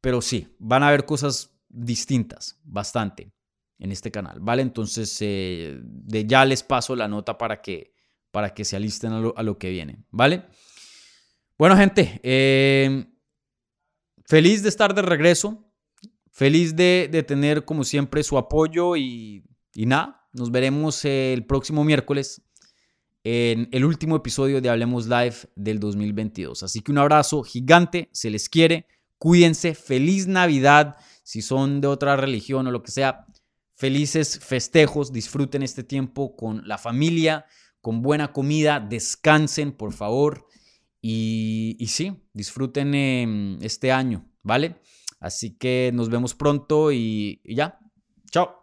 [0.00, 3.32] pero sí, van a haber cosas distintas, bastante,
[3.78, 4.62] en este canal, ¿vale?
[4.62, 7.91] Entonces, de ya les paso la nota para que
[8.32, 10.46] para que se alisten a lo, que viene, ¿vale?
[11.58, 13.06] Bueno, gente, eh,
[14.26, 15.70] feliz de estar de regreso,
[16.32, 19.44] feliz de, tener como siempre su apoyo y,
[19.74, 22.42] y nada, nos veremos el próximo miércoles
[23.22, 26.62] en el último episodio de Hablemos Live del 2022.
[26.62, 28.86] Así que un abrazo gigante, se les quiere,
[29.18, 33.26] cuídense, feliz Navidad, si son de otra religión o lo que sea,
[33.74, 37.46] felices festejos, disfruten este tiempo con la familia,
[37.82, 40.46] con buena comida, descansen, por favor.
[41.02, 44.76] Y, sí, disfruten em, este año, ¿vale?
[45.20, 47.78] Así que nos vemos pronto y, y ya.
[48.30, 48.62] Chao.